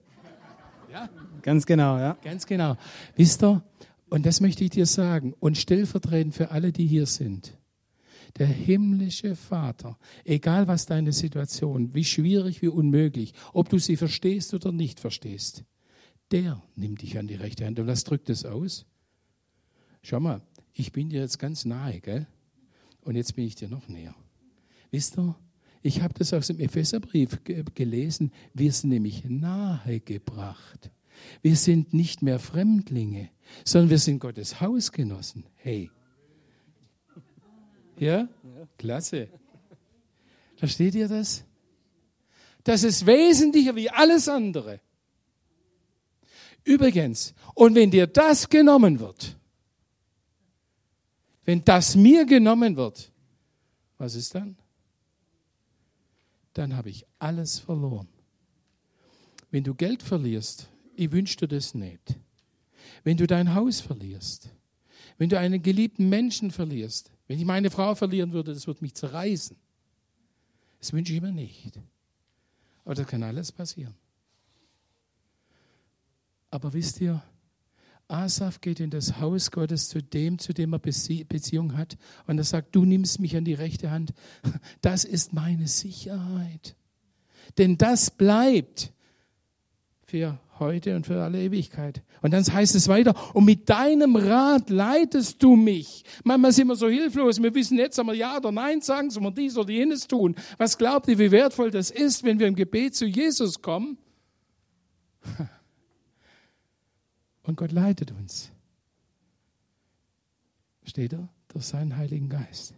Ja? 0.92 1.10
Ganz 1.42 1.66
genau, 1.66 1.98
ja. 1.98 2.18
Ganz 2.24 2.46
genau. 2.46 2.76
Wisst 3.16 3.44
ihr, 3.44 3.64
und 4.10 4.26
das 4.26 4.42
möchte 4.42 4.64
ich 4.64 4.70
dir 4.70 4.86
sagen, 4.86 5.34
und 5.40 5.58
stellvertretend 5.58 6.36
für 6.36 6.52
alle, 6.52 6.72
die 6.72 6.86
hier 6.86 7.06
sind. 7.06 7.58
Der 8.38 8.48
himmlische 8.48 9.36
Vater, 9.36 9.98
egal 10.26 10.68
was 10.68 10.86
deine 10.86 11.12
Situation, 11.12 11.94
wie 11.94 12.04
schwierig, 12.04 12.62
wie 12.62 12.68
unmöglich, 12.68 13.34
ob 13.54 13.70
du 13.70 13.78
sie 13.78 13.96
verstehst 13.96 14.54
oder 14.54 14.72
nicht 14.72 15.00
verstehst, 15.00 15.64
der 16.32 16.62
nimmt 16.76 17.02
dich 17.02 17.18
an 17.18 17.28
die 17.28 17.36
rechte 17.36 17.66
Hand. 17.66 17.80
Und 17.80 17.88
was 17.88 18.04
drückt 18.04 18.30
es 18.30 18.46
aus? 18.46 18.86
Schau 20.02 20.20
mal, 20.20 20.42
ich 20.74 20.92
bin 20.92 21.10
dir 21.10 21.22
jetzt 21.22 21.40
ganz 21.40 21.64
nahe, 21.66 22.00
gell? 22.00 22.28
Und 23.02 23.16
jetzt 23.16 23.36
bin 23.36 23.46
ich 23.46 23.56
dir 23.56 23.70
noch 23.70 23.88
näher. 23.88 24.16
Wisst 24.94 25.18
ihr, 25.18 25.36
ich 25.82 26.04
habe 26.04 26.14
das 26.14 26.34
aus 26.34 26.48
dem 26.48 26.60
Epheserbrief 26.60 27.40
gelesen. 27.74 28.32
Wir 28.54 28.72
sind 28.72 28.92
nämlich 28.92 29.26
nahegebracht. 29.26 30.92
Wir 31.42 31.56
sind 31.56 31.96
nicht 31.96 32.22
mehr 32.22 32.38
Fremdlinge, 32.38 33.32
sondern 33.66 33.90
wir 33.90 33.98
sind 33.98 34.20
Gottes 34.20 34.62
Hausgenossen. 34.62 35.46
Hey. 35.56 35.90
Ja? 37.98 38.30
Klasse. 38.78 39.30
Versteht 40.58 40.94
ihr 40.94 41.08
das? 41.08 41.44
Das 42.64 42.84
ist 42.84 43.08
wesentlicher 43.08 43.76
wie 43.76 43.90
alles 43.90 44.30
andere. 44.30 44.80
Übrigens, 46.64 47.34
und 47.56 47.74
wenn 47.74 47.90
dir 47.90 48.06
das 48.06 48.48
genommen 48.48 49.00
wird, 49.00 49.36
wenn 51.46 51.66
das 51.66 51.96
mir 51.96 52.28
genommen 52.28 52.76
wird, 52.76 53.12
was 53.98 54.14
ist 54.14 54.36
dann? 54.36 54.56
Dann 56.54 56.76
habe 56.76 56.90
ich 56.90 57.06
alles 57.20 57.60
verloren. 57.60 58.08
Wenn 59.52 59.64
du 59.64 59.74
Geld 59.74 60.02
verlierst, 60.02 60.70
ich 60.96 61.12
wünsche 61.12 61.38
dir 61.38 61.48
das 61.48 61.74
nicht. 61.74 62.18
Wenn 63.04 63.18
du 63.18 63.28
dein 63.28 63.54
Haus 63.54 63.82
verlierst, 63.82 64.50
wenn 65.18 65.30
du 65.30 65.38
einen 65.38 65.62
geliebten 65.62 66.10
Menschen 66.10 66.52
verlierst, 66.52 67.12
wenn 67.28 67.40
ich 67.40 67.46
meine 67.46 67.70
Frau 67.70 67.96
verlieren 67.96 68.34
würde, 68.34 68.54
das 68.54 68.68
würde 68.68 68.82
mich 68.82 68.94
zerreißen. 68.94 69.58
Das 70.80 70.92
wünsche 70.94 71.14
ich 71.14 71.22
mir 71.22 71.32
nicht. 71.32 71.80
Aber 72.84 72.96
das 72.96 73.08
kann 73.08 73.24
alles 73.24 73.52
passieren. 73.52 73.96
Aber 76.50 76.74
wisst 76.74 77.02
ihr, 77.02 77.24
Asaf 78.08 78.62
geht 78.62 78.80
in 78.80 78.90
das 78.90 79.20
Haus 79.20 79.52
Gottes 79.52 79.90
zu 79.90 80.02
dem, 80.02 80.38
zu 80.38 80.54
dem 80.54 80.74
er 80.74 80.80
Beziehung 80.80 81.78
hat. 81.78 81.98
Und 82.28 82.38
er 82.38 82.44
sagt, 82.44 82.76
du 82.76 82.86
nimmst 82.86 83.20
mich 83.20 83.36
an 83.36 83.46
die 83.46 83.54
rechte 83.54 83.92
Hand. 83.92 84.14
Das 84.82 85.06
ist 85.06 85.34
meine 85.34 85.68
Sicherheit. 85.68 86.76
Denn 87.58 87.78
das 87.78 88.12
bleibt 88.12 88.92
für 90.06 90.40
heute 90.60 90.96
und 90.96 91.08
für 91.08 91.22
alle 91.22 91.42
Ewigkeit. 91.42 92.04
Und 92.22 92.32
dann 92.32 92.44
heißt 92.44 92.76
es 92.76 92.88
weiter, 92.88 93.16
und 93.34 93.46
mit 93.46 93.70
deinem 93.70 94.16
Rat 94.16 94.70
leitest 94.70 95.42
du 95.42 95.56
mich. 95.56 96.04
Manchmal 96.24 96.52
sind 96.52 96.68
wir 96.68 96.76
so 96.76 96.88
hilflos, 96.88 97.42
wir 97.42 97.54
wissen 97.56 97.78
jetzt, 97.78 97.98
wir 97.98 98.14
ja 98.14 98.38
oder 98.38 98.52
nein 98.52 98.82
sagen, 98.82 99.10
soll 99.10 99.24
wir 99.24 99.32
dies 99.32 99.58
oder 99.58 99.72
jenes 99.72 100.08
tun. 100.08 100.36
Was 100.58 100.78
glaubt 100.78 101.08
ihr, 101.08 101.18
wie 101.18 101.32
wertvoll 101.32 101.72
das 101.72 101.90
ist, 101.90 102.24
wenn 102.24 102.40
wir 102.40 102.48
im 102.48 102.56
Gebet 102.56 102.96
zu 102.96 103.06
Jesus 103.06 103.62
kommen? 103.62 103.98
Und 107.44 107.58
Gott 107.58 107.72
leitet 107.72 108.12
uns. 108.12 108.52
Steht 110.84 111.14
er? 111.14 111.30
Durch 111.50 111.66
seinen 111.66 111.98
Heiligen 111.98 112.30
Geist. 112.30 112.74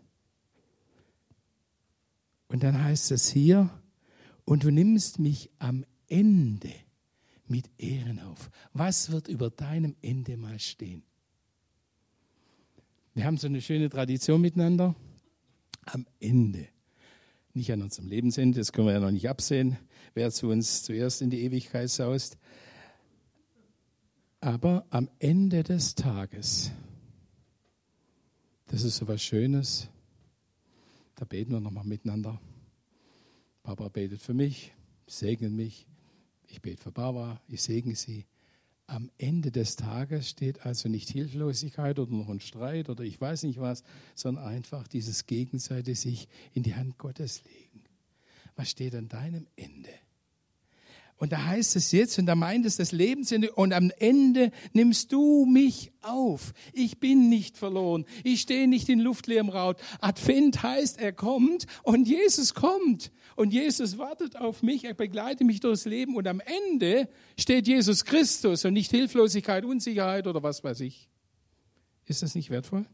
Und 2.48 2.64
dann 2.64 2.84
heißt 2.84 3.12
es 3.12 3.30
hier, 3.30 3.70
und 4.44 4.64
du 4.64 4.72
nimmst 4.72 5.20
mich 5.20 5.50
am 5.60 5.86
Ende 6.08 6.72
mit 7.48 7.70
Ehren 7.78 8.20
auf. 8.20 8.50
Was 8.74 9.12
wird 9.12 9.28
über 9.28 9.50
deinem 9.50 9.96
Ende 10.02 10.38
mal 10.38 10.60
stehen? 10.60 11.04
Wir 13.14 13.26
haben 13.26 13.38
so 13.38 13.48
eine 13.48 13.62
schöne 13.62 13.90
Tradition 13.90 14.42
miteinander. 14.42 14.96
Am 15.86 16.06
Ende. 16.20 16.68
Nicht 17.54 17.72
an 17.72 17.82
unserem 17.82 18.10
Lebensende, 18.10 18.60
das 18.60 18.74
können 18.74 18.88
wir 18.88 18.94
ja 18.94 19.00
noch 19.00 19.12
nicht 19.12 19.30
absehen, 19.30 19.78
wer 20.14 20.30
zu 20.32 20.50
uns 20.50 20.84
zuerst 20.84 21.22
in 21.22 21.30
die 21.30 21.42
Ewigkeit 21.44 21.90
saust. 21.90 22.38
Aber 24.46 24.86
am 24.92 25.10
Ende 25.18 25.64
des 25.64 25.96
Tages, 25.96 26.70
das 28.68 28.84
ist 28.84 28.98
so 28.98 29.08
was 29.08 29.24
Schönes, 29.24 29.90
da 31.16 31.26
beten 31.26 31.54
wir 31.54 31.60
nochmal 31.60 31.84
miteinander. 31.84 32.40
Barbara 33.64 33.90
betet 33.90 34.22
für 34.22 34.36
mich, 34.36 34.72
segnet 35.08 35.52
mich. 35.52 35.88
Ich 36.46 36.62
bete 36.62 36.80
für 36.80 36.92
Barbara, 36.92 37.42
ich 37.48 37.64
segne 37.64 37.96
sie. 37.96 38.28
Am 38.86 39.10
Ende 39.18 39.50
des 39.52 39.78
Tages 39.78 40.30
steht 40.30 40.64
also 40.64 40.90
nicht 40.90 41.10
Hilflosigkeit 41.10 41.98
oder 41.98 42.12
noch 42.12 42.30
ein 42.30 42.40
Streit 42.40 42.88
oder 42.90 43.04
ich 43.04 43.20
weiß 43.20 43.46
nicht 43.46 43.60
was, 43.60 43.84
sondern 44.14 44.46
einfach 44.46 44.88
dieses 44.88 45.26
gegenseitig 45.26 46.00
sich 46.00 46.28
in 46.54 46.62
die 46.62 46.76
Hand 46.76 47.00
Gottes 47.00 47.44
legen. 47.46 47.84
Was 48.56 48.70
steht 48.70 48.94
an 48.94 49.10
deinem 49.10 49.48
Ende? 49.56 50.05
Und 51.18 51.32
da 51.32 51.46
heißt 51.46 51.78
es 51.78 51.94
jetzt, 51.94 52.20
und 52.20 52.26
da 52.26 52.36
meint 52.36 52.66
es 52.66 52.76
das 52.76 52.92
Lebensende, 52.92 53.52
und 53.54 53.74
am 53.74 53.90
Ende 54.00 54.52
nimmst 54.74 55.14
du 55.14 55.46
mich 55.46 55.94
auf. 56.02 56.54
Ich 56.74 57.00
bin 57.00 57.30
nicht 57.30 57.58
verloren. 57.58 58.06
Ich 58.26 58.42
stehe 58.42 58.68
nicht 58.68 58.90
in 58.90 59.00
luftleerem 59.00 59.48
Raum. 59.48 59.76
Advent 60.02 60.62
heißt, 60.62 61.00
er 61.00 61.14
kommt 61.14 61.68
und 61.84 62.08
Jesus 62.08 62.54
kommt. 62.54 63.12
Und 63.38 63.54
Jesus 63.54 63.98
wartet 63.98 64.36
auf 64.36 64.62
mich, 64.62 64.84
er 64.84 64.94
begleitet 64.94 65.48
mich 65.48 65.62
durchs 65.62 65.86
Leben. 65.86 66.16
Und 66.16 66.28
am 66.28 66.42
Ende 66.42 67.08
steht 67.40 67.68
Jesus 67.68 68.04
Christus 68.04 68.66
und 68.66 68.74
nicht 68.74 68.92
Hilflosigkeit, 68.92 69.64
Unsicherheit 69.64 70.28
oder 70.28 70.44
was 70.44 70.64
weiß 70.66 70.82
ich. 70.82 71.10
Ist 72.08 72.24
das 72.24 72.36
nicht 72.36 72.50
wertvoll? 72.50 72.86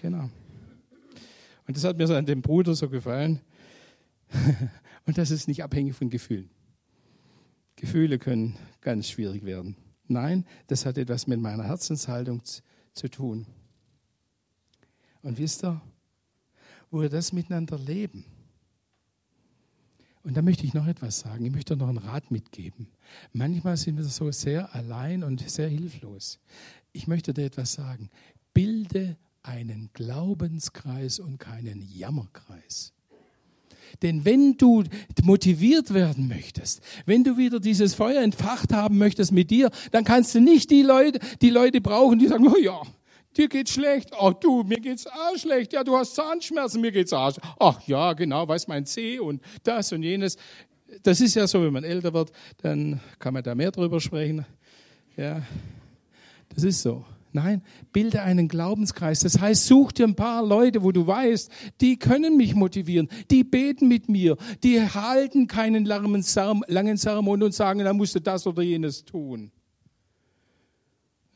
Genau. 0.00 0.30
Und 1.66 1.76
das 1.76 1.82
hat 1.82 1.98
mir 1.98 2.06
so 2.06 2.14
an 2.14 2.26
dem 2.26 2.42
Bruder 2.42 2.74
so 2.74 2.88
gefallen. 2.88 3.40
Und 5.06 5.18
das 5.18 5.30
ist 5.30 5.48
nicht 5.48 5.62
abhängig 5.62 5.94
von 5.94 6.10
Gefühlen. 6.10 6.50
Gefühle 7.76 8.18
können 8.18 8.56
ganz 8.80 9.08
schwierig 9.08 9.44
werden. 9.44 9.76
Nein, 10.06 10.46
das 10.66 10.86
hat 10.86 10.98
etwas 10.98 11.26
mit 11.26 11.40
meiner 11.40 11.64
Herzenshaltung 11.64 12.42
zu 12.92 13.08
tun. 13.08 13.46
Und 15.22 15.38
wisst 15.38 15.64
ihr, 15.64 15.80
wo 16.90 17.00
wir 17.00 17.08
das 17.08 17.32
miteinander 17.32 17.78
leben, 17.78 18.24
und 20.24 20.38
da 20.38 20.42
möchte 20.42 20.64
ich 20.64 20.72
noch 20.72 20.86
etwas 20.86 21.20
sagen. 21.20 21.44
Ich 21.44 21.52
möchte 21.52 21.76
noch 21.76 21.88
einen 21.88 21.98
Rat 21.98 22.30
mitgeben. 22.30 22.88
Manchmal 23.34 23.76
sind 23.76 23.98
wir 23.98 24.04
so 24.04 24.30
sehr 24.32 24.74
allein 24.74 25.22
und 25.22 25.46
sehr 25.48 25.68
hilflos. 25.68 26.40
Ich 26.92 27.06
möchte 27.06 27.34
dir 27.34 27.44
etwas 27.44 27.74
sagen. 27.74 28.08
Bilde 28.54 29.18
einen 29.42 29.90
Glaubenskreis 29.92 31.18
und 31.18 31.36
keinen 31.38 31.82
Jammerkreis. 31.82 32.93
Denn 34.02 34.24
wenn 34.24 34.56
du 34.56 34.84
motiviert 35.22 35.94
werden 35.94 36.28
möchtest, 36.28 36.82
wenn 37.06 37.24
du 37.24 37.36
wieder 37.36 37.60
dieses 37.60 37.94
Feuer 37.94 38.22
entfacht 38.22 38.72
haben 38.72 38.98
möchtest 38.98 39.32
mit 39.32 39.50
dir, 39.50 39.70
dann 39.92 40.04
kannst 40.04 40.34
du 40.34 40.40
nicht 40.40 40.70
die 40.70 40.82
Leute, 40.82 41.18
die 41.40 41.50
Leute 41.50 41.80
brauchen, 41.80 42.18
die 42.18 42.28
sagen, 42.28 42.48
oh 42.48 42.56
ja, 42.56 42.82
dir 43.36 43.48
geht's 43.48 43.72
schlecht. 43.72 44.10
Ach 44.18 44.34
du, 44.34 44.62
mir 44.62 44.80
geht's 44.80 45.06
auch 45.06 45.36
schlecht. 45.36 45.72
Ja, 45.72 45.84
du 45.84 45.96
hast 45.96 46.14
Zahnschmerzen, 46.14 46.80
mir 46.80 46.92
geht's 46.92 47.12
auch. 47.12 47.32
Ach 47.58 47.80
ja, 47.86 48.12
genau, 48.12 48.46
weiß 48.46 48.68
mein 48.68 48.86
Zeh 48.86 49.18
und 49.18 49.42
das 49.62 49.92
und 49.92 50.02
jenes. 50.02 50.36
Das 51.02 51.20
ist 51.20 51.34
ja 51.34 51.46
so, 51.46 51.62
wenn 51.62 51.72
man 51.72 51.84
älter 51.84 52.12
wird, 52.12 52.30
dann 52.62 53.00
kann 53.18 53.34
man 53.34 53.42
da 53.42 53.54
mehr 53.54 53.70
drüber 53.70 54.00
sprechen. 54.00 54.46
Ja, 55.16 55.42
das 56.54 56.64
ist 56.64 56.82
so. 56.82 57.04
Nein, 57.34 57.62
bilde 57.92 58.22
einen 58.22 58.46
Glaubenskreis. 58.46 59.18
Das 59.18 59.40
heißt, 59.40 59.66
such 59.66 59.90
dir 59.90 60.06
ein 60.06 60.14
paar 60.14 60.46
Leute, 60.46 60.84
wo 60.84 60.92
du 60.92 61.04
weißt, 61.04 61.50
die 61.80 61.98
können 61.98 62.36
mich 62.36 62.54
motivieren, 62.54 63.08
die 63.28 63.42
beten 63.42 63.88
mit 63.88 64.08
mir, 64.08 64.36
die 64.62 64.80
halten 64.80 65.48
keinen 65.48 65.84
langen 65.84 66.22
Sermon 66.22 67.42
und 67.42 67.52
sagen, 67.52 67.80
dann 67.80 67.96
musst 67.96 68.14
du 68.14 68.20
das 68.20 68.46
oder 68.46 68.62
jenes 68.62 69.04
tun. 69.04 69.50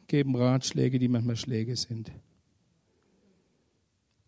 Geben 0.07 0.37
Ratschläge, 0.37 1.01
die 1.01 1.09
manchmal 1.09 1.35
Schläge 1.35 1.75
sind. 1.75 2.13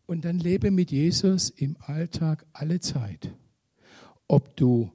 Und 0.07 0.25
dann 0.25 0.41
lebe 0.41 0.73
mit 0.73 0.91
Jesus 0.91 1.51
im 1.51 1.77
Alltag 1.87 2.45
alle 2.53 2.81
Zeit. 2.81 3.33
Ob 4.27 4.57
du 4.57 4.91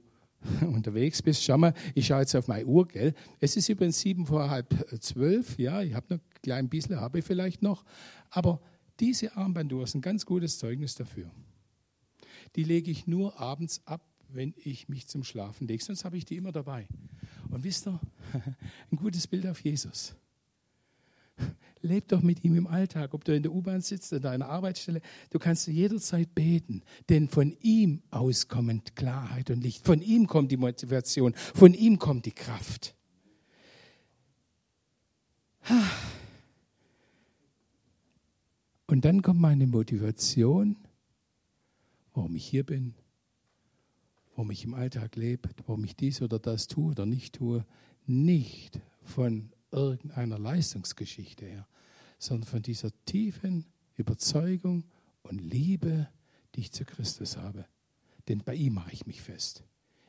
unterwegs 0.60 1.22
bist. 1.22 1.42
Schau 1.42 1.58
mal, 1.58 1.74
ich 1.94 2.06
schaue 2.06 2.20
jetzt 2.20 2.34
auf 2.34 2.48
meine 2.48 2.66
Uhr, 2.66 2.86
gell? 2.86 3.14
Es 3.40 3.56
ist 3.56 3.68
übrigens 3.68 3.98
sieben 3.98 4.26
vor 4.26 4.50
halb 4.50 4.74
zwölf. 5.00 5.58
Ja, 5.58 5.82
ich 5.82 5.94
habe 5.94 6.14
noch 6.14 6.20
klein 6.46 6.68
bisschen, 6.68 7.00
habe 7.00 7.18
ich 7.18 7.24
vielleicht 7.24 7.60
noch. 7.60 7.84
Aber 8.30 8.60
diese 9.00 9.36
Armbanduhr 9.36 9.82
ist 9.82 9.96
ein 9.96 10.00
ganz 10.00 10.24
gutes 10.24 10.58
Zeugnis 10.58 10.94
dafür. 10.94 11.28
Die 12.54 12.62
lege 12.62 12.88
ich 12.88 13.08
nur 13.08 13.40
abends 13.40 13.82
ab, 13.84 14.00
wenn 14.28 14.54
ich 14.56 14.88
mich 14.88 15.08
zum 15.08 15.24
Schlafen 15.24 15.66
lege. 15.66 15.82
Sonst 15.82 16.04
habe 16.04 16.16
ich 16.16 16.24
die 16.24 16.36
immer 16.36 16.52
dabei. 16.52 16.86
Und 17.50 17.64
wisst 17.64 17.88
ihr, 17.88 17.98
ein 18.92 18.96
gutes 18.96 19.26
Bild 19.26 19.44
auf 19.48 19.60
Jesus. 19.60 20.14
Leb 21.82 22.06
doch 22.08 22.22
mit 22.22 22.44
ihm 22.44 22.54
im 22.54 22.68
Alltag, 22.68 23.12
ob 23.12 23.24
du 23.24 23.34
in 23.34 23.42
der 23.42 23.52
U-Bahn 23.52 23.80
sitzt, 23.80 24.12
an 24.12 24.22
deiner 24.22 24.48
Arbeitsstelle. 24.48 25.00
Du 25.30 25.40
kannst 25.40 25.66
jederzeit 25.66 26.32
beten, 26.32 26.82
denn 27.08 27.28
von 27.28 27.56
ihm 27.60 28.02
aus 28.10 28.46
kommt 28.46 28.94
Klarheit 28.94 29.50
und 29.50 29.62
Licht. 29.62 29.84
Von 29.84 30.00
ihm 30.00 30.28
kommt 30.28 30.52
die 30.52 30.56
Motivation, 30.56 31.34
von 31.34 31.74
ihm 31.74 31.98
kommt 31.98 32.24
die 32.24 32.32
Kraft. 32.32 32.94
Und 38.86 39.04
dann 39.04 39.22
kommt 39.22 39.40
meine 39.40 39.66
Motivation, 39.66 40.76
warum 42.14 42.36
ich 42.36 42.46
hier 42.46 42.64
bin, 42.64 42.94
warum 44.30 44.50
ich 44.50 44.64
im 44.64 44.74
Alltag 44.74 45.16
lebe, 45.16 45.48
warum 45.66 45.84
ich 45.84 45.96
dies 45.96 46.22
oder 46.22 46.38
das 46.38 46.68
tue 46.68 46.92
oder 46.92 47.04
nicht 47.04 47.34
tue, 47.34 47.66
nicht 48.06 48.80
von 49.02 49.50
irgendeiner 49.72 50.38
Leistungsgeschichte 50.38 51.46
her, 51.46 51.66
sondern 52.18 52.48
von 52.48 52.62
dieser 52.62 52.90
tiefen 53.06 53.66
Überzeugung 53.96 54.84
und 55.22 55.38
Liebe, 55.38 56.08
die 56.54 56.60
ich 56.60 56.72
zu 56.72 56.84
Christus 56.84 57.36
habe. 57.36 57.66
Denn 58.28 58.42
bei 58.44 58.54
ihm 58.54 58.74
mache 58.74 58.92
ich 58.92 59.06
mich 59.06 59.20
fest. 59.20 59.64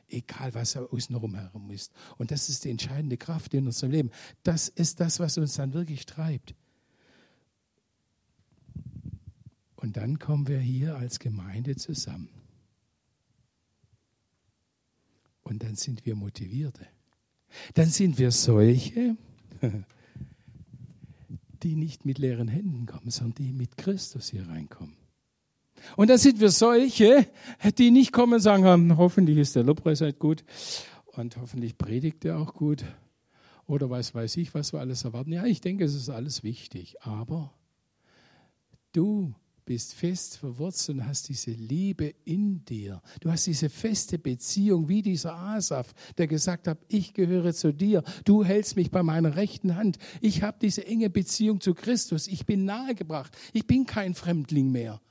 Egal, 0.08 0.54
was 0.54 0.76
außenrum 0.76 1.34
herum 1.34 1.70
ist. 1.70 1.92
Und 2.16 2.30
das 2.30 2.48
ist 2.48 2.64
die 2.64 2.70
entscheidende 2.70 3.16
Kraft 3.16 3.52
in 3.54 3.66
unserem 3.66 3.92
Leben. 3.92 4.10
Das 4.42 4.68
ist 4.68 5.00
das, 5.00 5.20
was 5.20 5.36
uns 5.36 5.54
dann 5.54 5.74
wirklich 5.74 6.06
treibt. 6.06 6.54
Und 9.80 9.96
dann 9.96 10.18
kommen 10.18 10.48
wir 10.48 10.58
hier 10.58 10.96
als 10.96 11.20
Gemeinde 11.20 11.76
zusammen. 11.76 12.28
Und 15.42 15.62
dann 15.62 15.76
sind 15.76 16.04
wir 16.04 16.16
Motivierte. 16.16 16.84
Dann 17.74 17.86
sind 17.86 18.18
wir 18.18 18.32
solche, 18.32 19.16
die 21.62 21.76
nicht 21.76 22.04
mit 22.04 22.18
leeren 22.18 22.48
Händen 22.48 22.86
kommen, 22.86 23.10
sondern 23.10 23.36
die 23.36 23.52
mit 23.52 23.76
Christus 23.76 24.30
hier 24.30 24.48
reinkommen. 24.48 24.96
Und 25.96 26.10
dann 26.10 26.18
sind 26.18 26.40
wir 26.40 26.50
solche, 26.50 27.28
die 27.78 27.92
nicht 27.92 28.12
kommen 28.12 28.34
und 28.34 28.40
sagen, 28.40 28.96
hoffentlich 28.96 29.38
ist 29.38 29.54
der 29.54 29.62
Lobpreis 29.62 30.00
halt 30.00 30.18
gut 30.18 30.44
und 31.06 31.36
hoffentlich 31.36 31.78
predigt 31.78 32.24
er 32.24 32.38
auch 32.38 32.52
gut 32.52 32.84
oder 33.66 33.88
was 33.90 34.12
weiß 34.12 34.38
ich, 34.38 34.54
was 34.54 34.72
wir 34.72 34.80
alles 34.80 35.04
erwarten. 35.04 35.32
Ja, 35.32 35.44
ich 35.44 35.60
denke, 35.60 35.84
es 35.84 35.94
ist 35.94 36.10
alles 36.10 36.42
wichtig, 36.42 37.00
aber 37.02 37.52
du 38.92 39.36
bist 39.68 39.92
fest 39.92 40.38
verwurzelt 40.38 40.96
und 40.96 41.06
hast 41.06 41.28
diese 41.28 41.50
Liebe 41.50 42.14
in 42.24 42.64
dir. 42.64 43.02
Du 43.20 43.30
hast 43.30 43.46
diese 43.46 43.68
feste 43.68 44.18
Beziehung 44.18 44.88
wie 44.88 45.02
dieser 45.02 45.34
Asaf, 45.34 45.92
der 46.16 46.26
gesagt 46.26 46.66
hat, 46.66 46.78
ich 46.88 47.12
gehöre 47.12 47.52
zu 47.52 47.74
dir, 47.74 48.02
du 48.24 48.42
hältst 48.42 48.76
mich 48.76 48.90
bei 48.90 49.02
meiner 49.02 49.36
rechten 49.36 49.76
Hand. 49.76 49.98
Ich 50.22 50.42
habe 50.42 50.56
diese 50.62 50.86
enge 50.86 51.10
Beziehung 51.10 51.60
zu 51.60 51.74
Christus, 51.74 52.28
ich 52.28 52.46
bin 52.46 52.64
nahegebracht, 52.64 53.36
ich 53.52 53.66
bin 53.66 53.84
kein 53.84 54.14
Fremdling 54.14 54.72
mehr. 54.72 55.02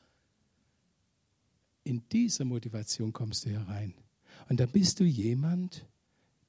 In 1.83 2.09
dieser 2.11 2.43
Motivation 2.43 3.13
kommst 3.13 3.45
du 3.45 3.51
herein. 3.51 3.93
Und 4.49 4.59
dann 4.59 4.69
bist 4.69 4.99
du 4.99 5.03
jemand, 5.03 5.85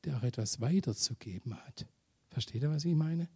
der 0.04 0.16
auch 0.16 0.22
etwas 0.22 0.62
weiterzugeben 0.62 1.54
hat. 1.62 1.86
Versteht 2.30 2.62
ihr, 2.62 2.70
was 2.70 2.86
ich 2.86 2.94
meine? 2.94 3.28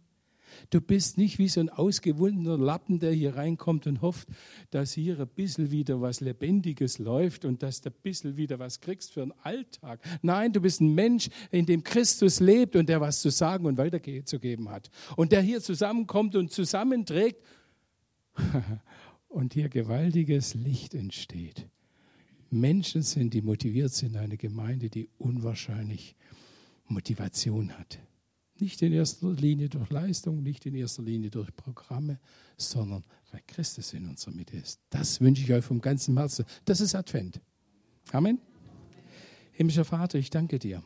Du 0.69 0.81
bist 0.81 1.17
nicht 1.17 1.39
wie 1.39 1.47
so 1.47 1.59
ein 1.59 1.69
ausgewundener 1.69 2.57
Lappen, 2.57 2.99
der 2.99 3.11
hier 3.11 3.35
reinkommt 3.35 3.87
und 3.87 4.01
hofft, 4.01 4.27
dass 4.71 4.93
hier 4.93 5.19
ein 5.19 5.27
bisschen 5.27 5.71
wieder 5.71 6.01
was 6.01 6.21
Lebendiges 6.21 6.99
läuft 6.99 7.45
und 7.45 7.63
dass 7.63 7.81
du 7.81 7.89
ein 7.89 7.95
bisschen 8.01 8.37
wieder 8.37 8.59
was 8.59 8.79
kriegst 8.81 9.13
für 9.13 9.21
den 9.21 9.33
Alltag. 9.43 9.99
Nein, 10.21 10.53
du 10.53 10.61
bist 10.61 10.81
ein 10.81 10.93
Mensch, 10.93 11.29
in 11.51 11.65
dem 11.65 11.83
Christus 11.83 12.39
lebt 12.39 12.75
und 12.75 12.89
der 12.89 13.01
was 13.01 13.21
zu 13.21 13.29
sagen 13.29 13.65
und 13.65 13.77
weiterzugeben 13.77 14.69
hat. 14.69 14.89
Und 15.15 15.31
der 15.31 15.41
hier 15.41 15.61
zusammenkommt 15.61 16.35
und 16.35 16.51
zusammenträgt 16.51 17.41
und 19.27 19.53
hier 19.53 19.69
gewaltiges 19.69 20.53
Licht 20.53 20.93
entsteht. 20.93 21.67
Menschen 22.49 23.01
sind, 23.01 23.33
die 23.33 23.41
motiviert 23.41 23.91
sind, 23.93 24.15
eine 24.15 24.37
Gemeinde, 24.37 24.89
die 24.89 25.09
unwahrscheinlich 25.17 26.15
Motivation 26.87 27.77
hat. 27.77 27.99
Nicht 28.63 28.81
in 28.81 28.93
erster 28.93 29.29
Linie 29.33 29.67
durch 29.67 29.89
Leistung, 29.89 30.41
nicht 30.41 30.65
in 30.65 30.73
erster 30.73 31.03
Linie 31.03 31.29
durch 31.29 31.53
Programme, 31.53 32.17
sondern 32.55 33.03
weil 33.29 33.41
Christus 33.45 33.91
in 33.91 34.07
unserer 34.07 34.33
Mitte 34.33 34.55
ist. 34.55 34.79
Das 34.89 35.19
wünsche 35.19 35.43
ich 35.43 35.51
euch 35.51 35.65
vom 35.65 35.81
ganzen 35.81 36.15
Herzen. 36.15 36.45
Das 36.63 36.79
ist 36.79 36.95
Advent. 36.95 37.41
Amen. 38.13 38.39
Himmlischer 39.51 39.83
Vater, 39.83 40.17
ich 40.17 40.29
danke 40.29 40.59
dir. 40.59 40.81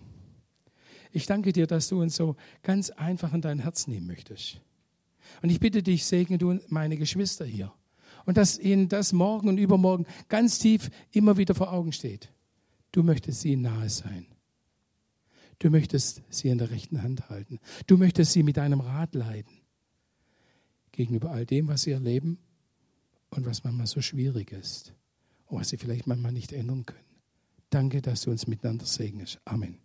Ich 1.12 1.28
danke 1.28 1.54
dir, 1.54 1.68
dass 1.68 1.88
du 1.88 2.02
uns 2.02 2.16
so 2.16 2.36
ganz 2.64 2.90
einfach 2.90 3.32
in 3.32 3.42
dein 3.42 3.60
Herz 3.60 3.86
nehmen 3.86 4.08
möchtest. 4.08 4.60
Und 5.44 5.52
ich 5.52 5.60
bitte 5.60 5.84
dich, 5.84 6.04
segne 6.04 6.40
du 6.40 6.58
meine 6.70 6.98
Geschwister 6.98 7.46
hier. 7.46 7.72
Und 8.26 8.38
dass 8.38 8.58
ihnen 8.58 8.90
das 8.90 9.14
morgen 9.14 9.50
und 9.50 9.60
übermorgen 9.60 10.08
ganz 10.30 10.58
tief 10.58 10.90
immer 11.12 11.38
wieder 11.38 11.54
vor 11.54 11.72
Augen 11.72 11.92
steht. 11.92 12.34
Du 12.92 13.04
möchtest 13.04 13.46
ihnen 13.46 13.62
nahe 13.62 13.88
sein. 13.92 14.26
Du 15.60 15.70
möchtest 15.70 16.22
sie 16.30 16.50
in 16.50 16.58
der 16.58 16.70
rechten 16.70 17.02
Hand 17.02 17.30
halten. 17.30 17.60
Du 17.88 17.98
möchtest 17.98 18.34
sie 18.34 18.44
mit 18.44 18.58
deinem 18.58 18.80
Rat 18.80 19.16
leiten. 19.16 19.54
Gegenüber 20.92 21.32
all 21.32 21.46
dem, 21.46 21.68
was 21.68 21.84
sie 21.84 21.92
erleben 21.92 22.40
und 23.30 23.46
was 23.46 23.64
manchmal 23.64 23.88
so 23.88 24.02
schwierig 24.02 24.52
ist 24.52 24.94
und 25.48 25.60
was 25.60 25.70
sie 25.70 25.78
vielleicht 25.78 26.08
manchmal 26.08 26.32
nicht 26.32 26.54
ändern 26.54 26.86
können. 26.86 27.02
Danke, 27.70 28.02
dass 28.02 28.22
du 28.22 28.32
uns 28.32 28.48
miteinander 28.48 28.86
segnest. 28.86 29.40
Amen. 29.46 29.78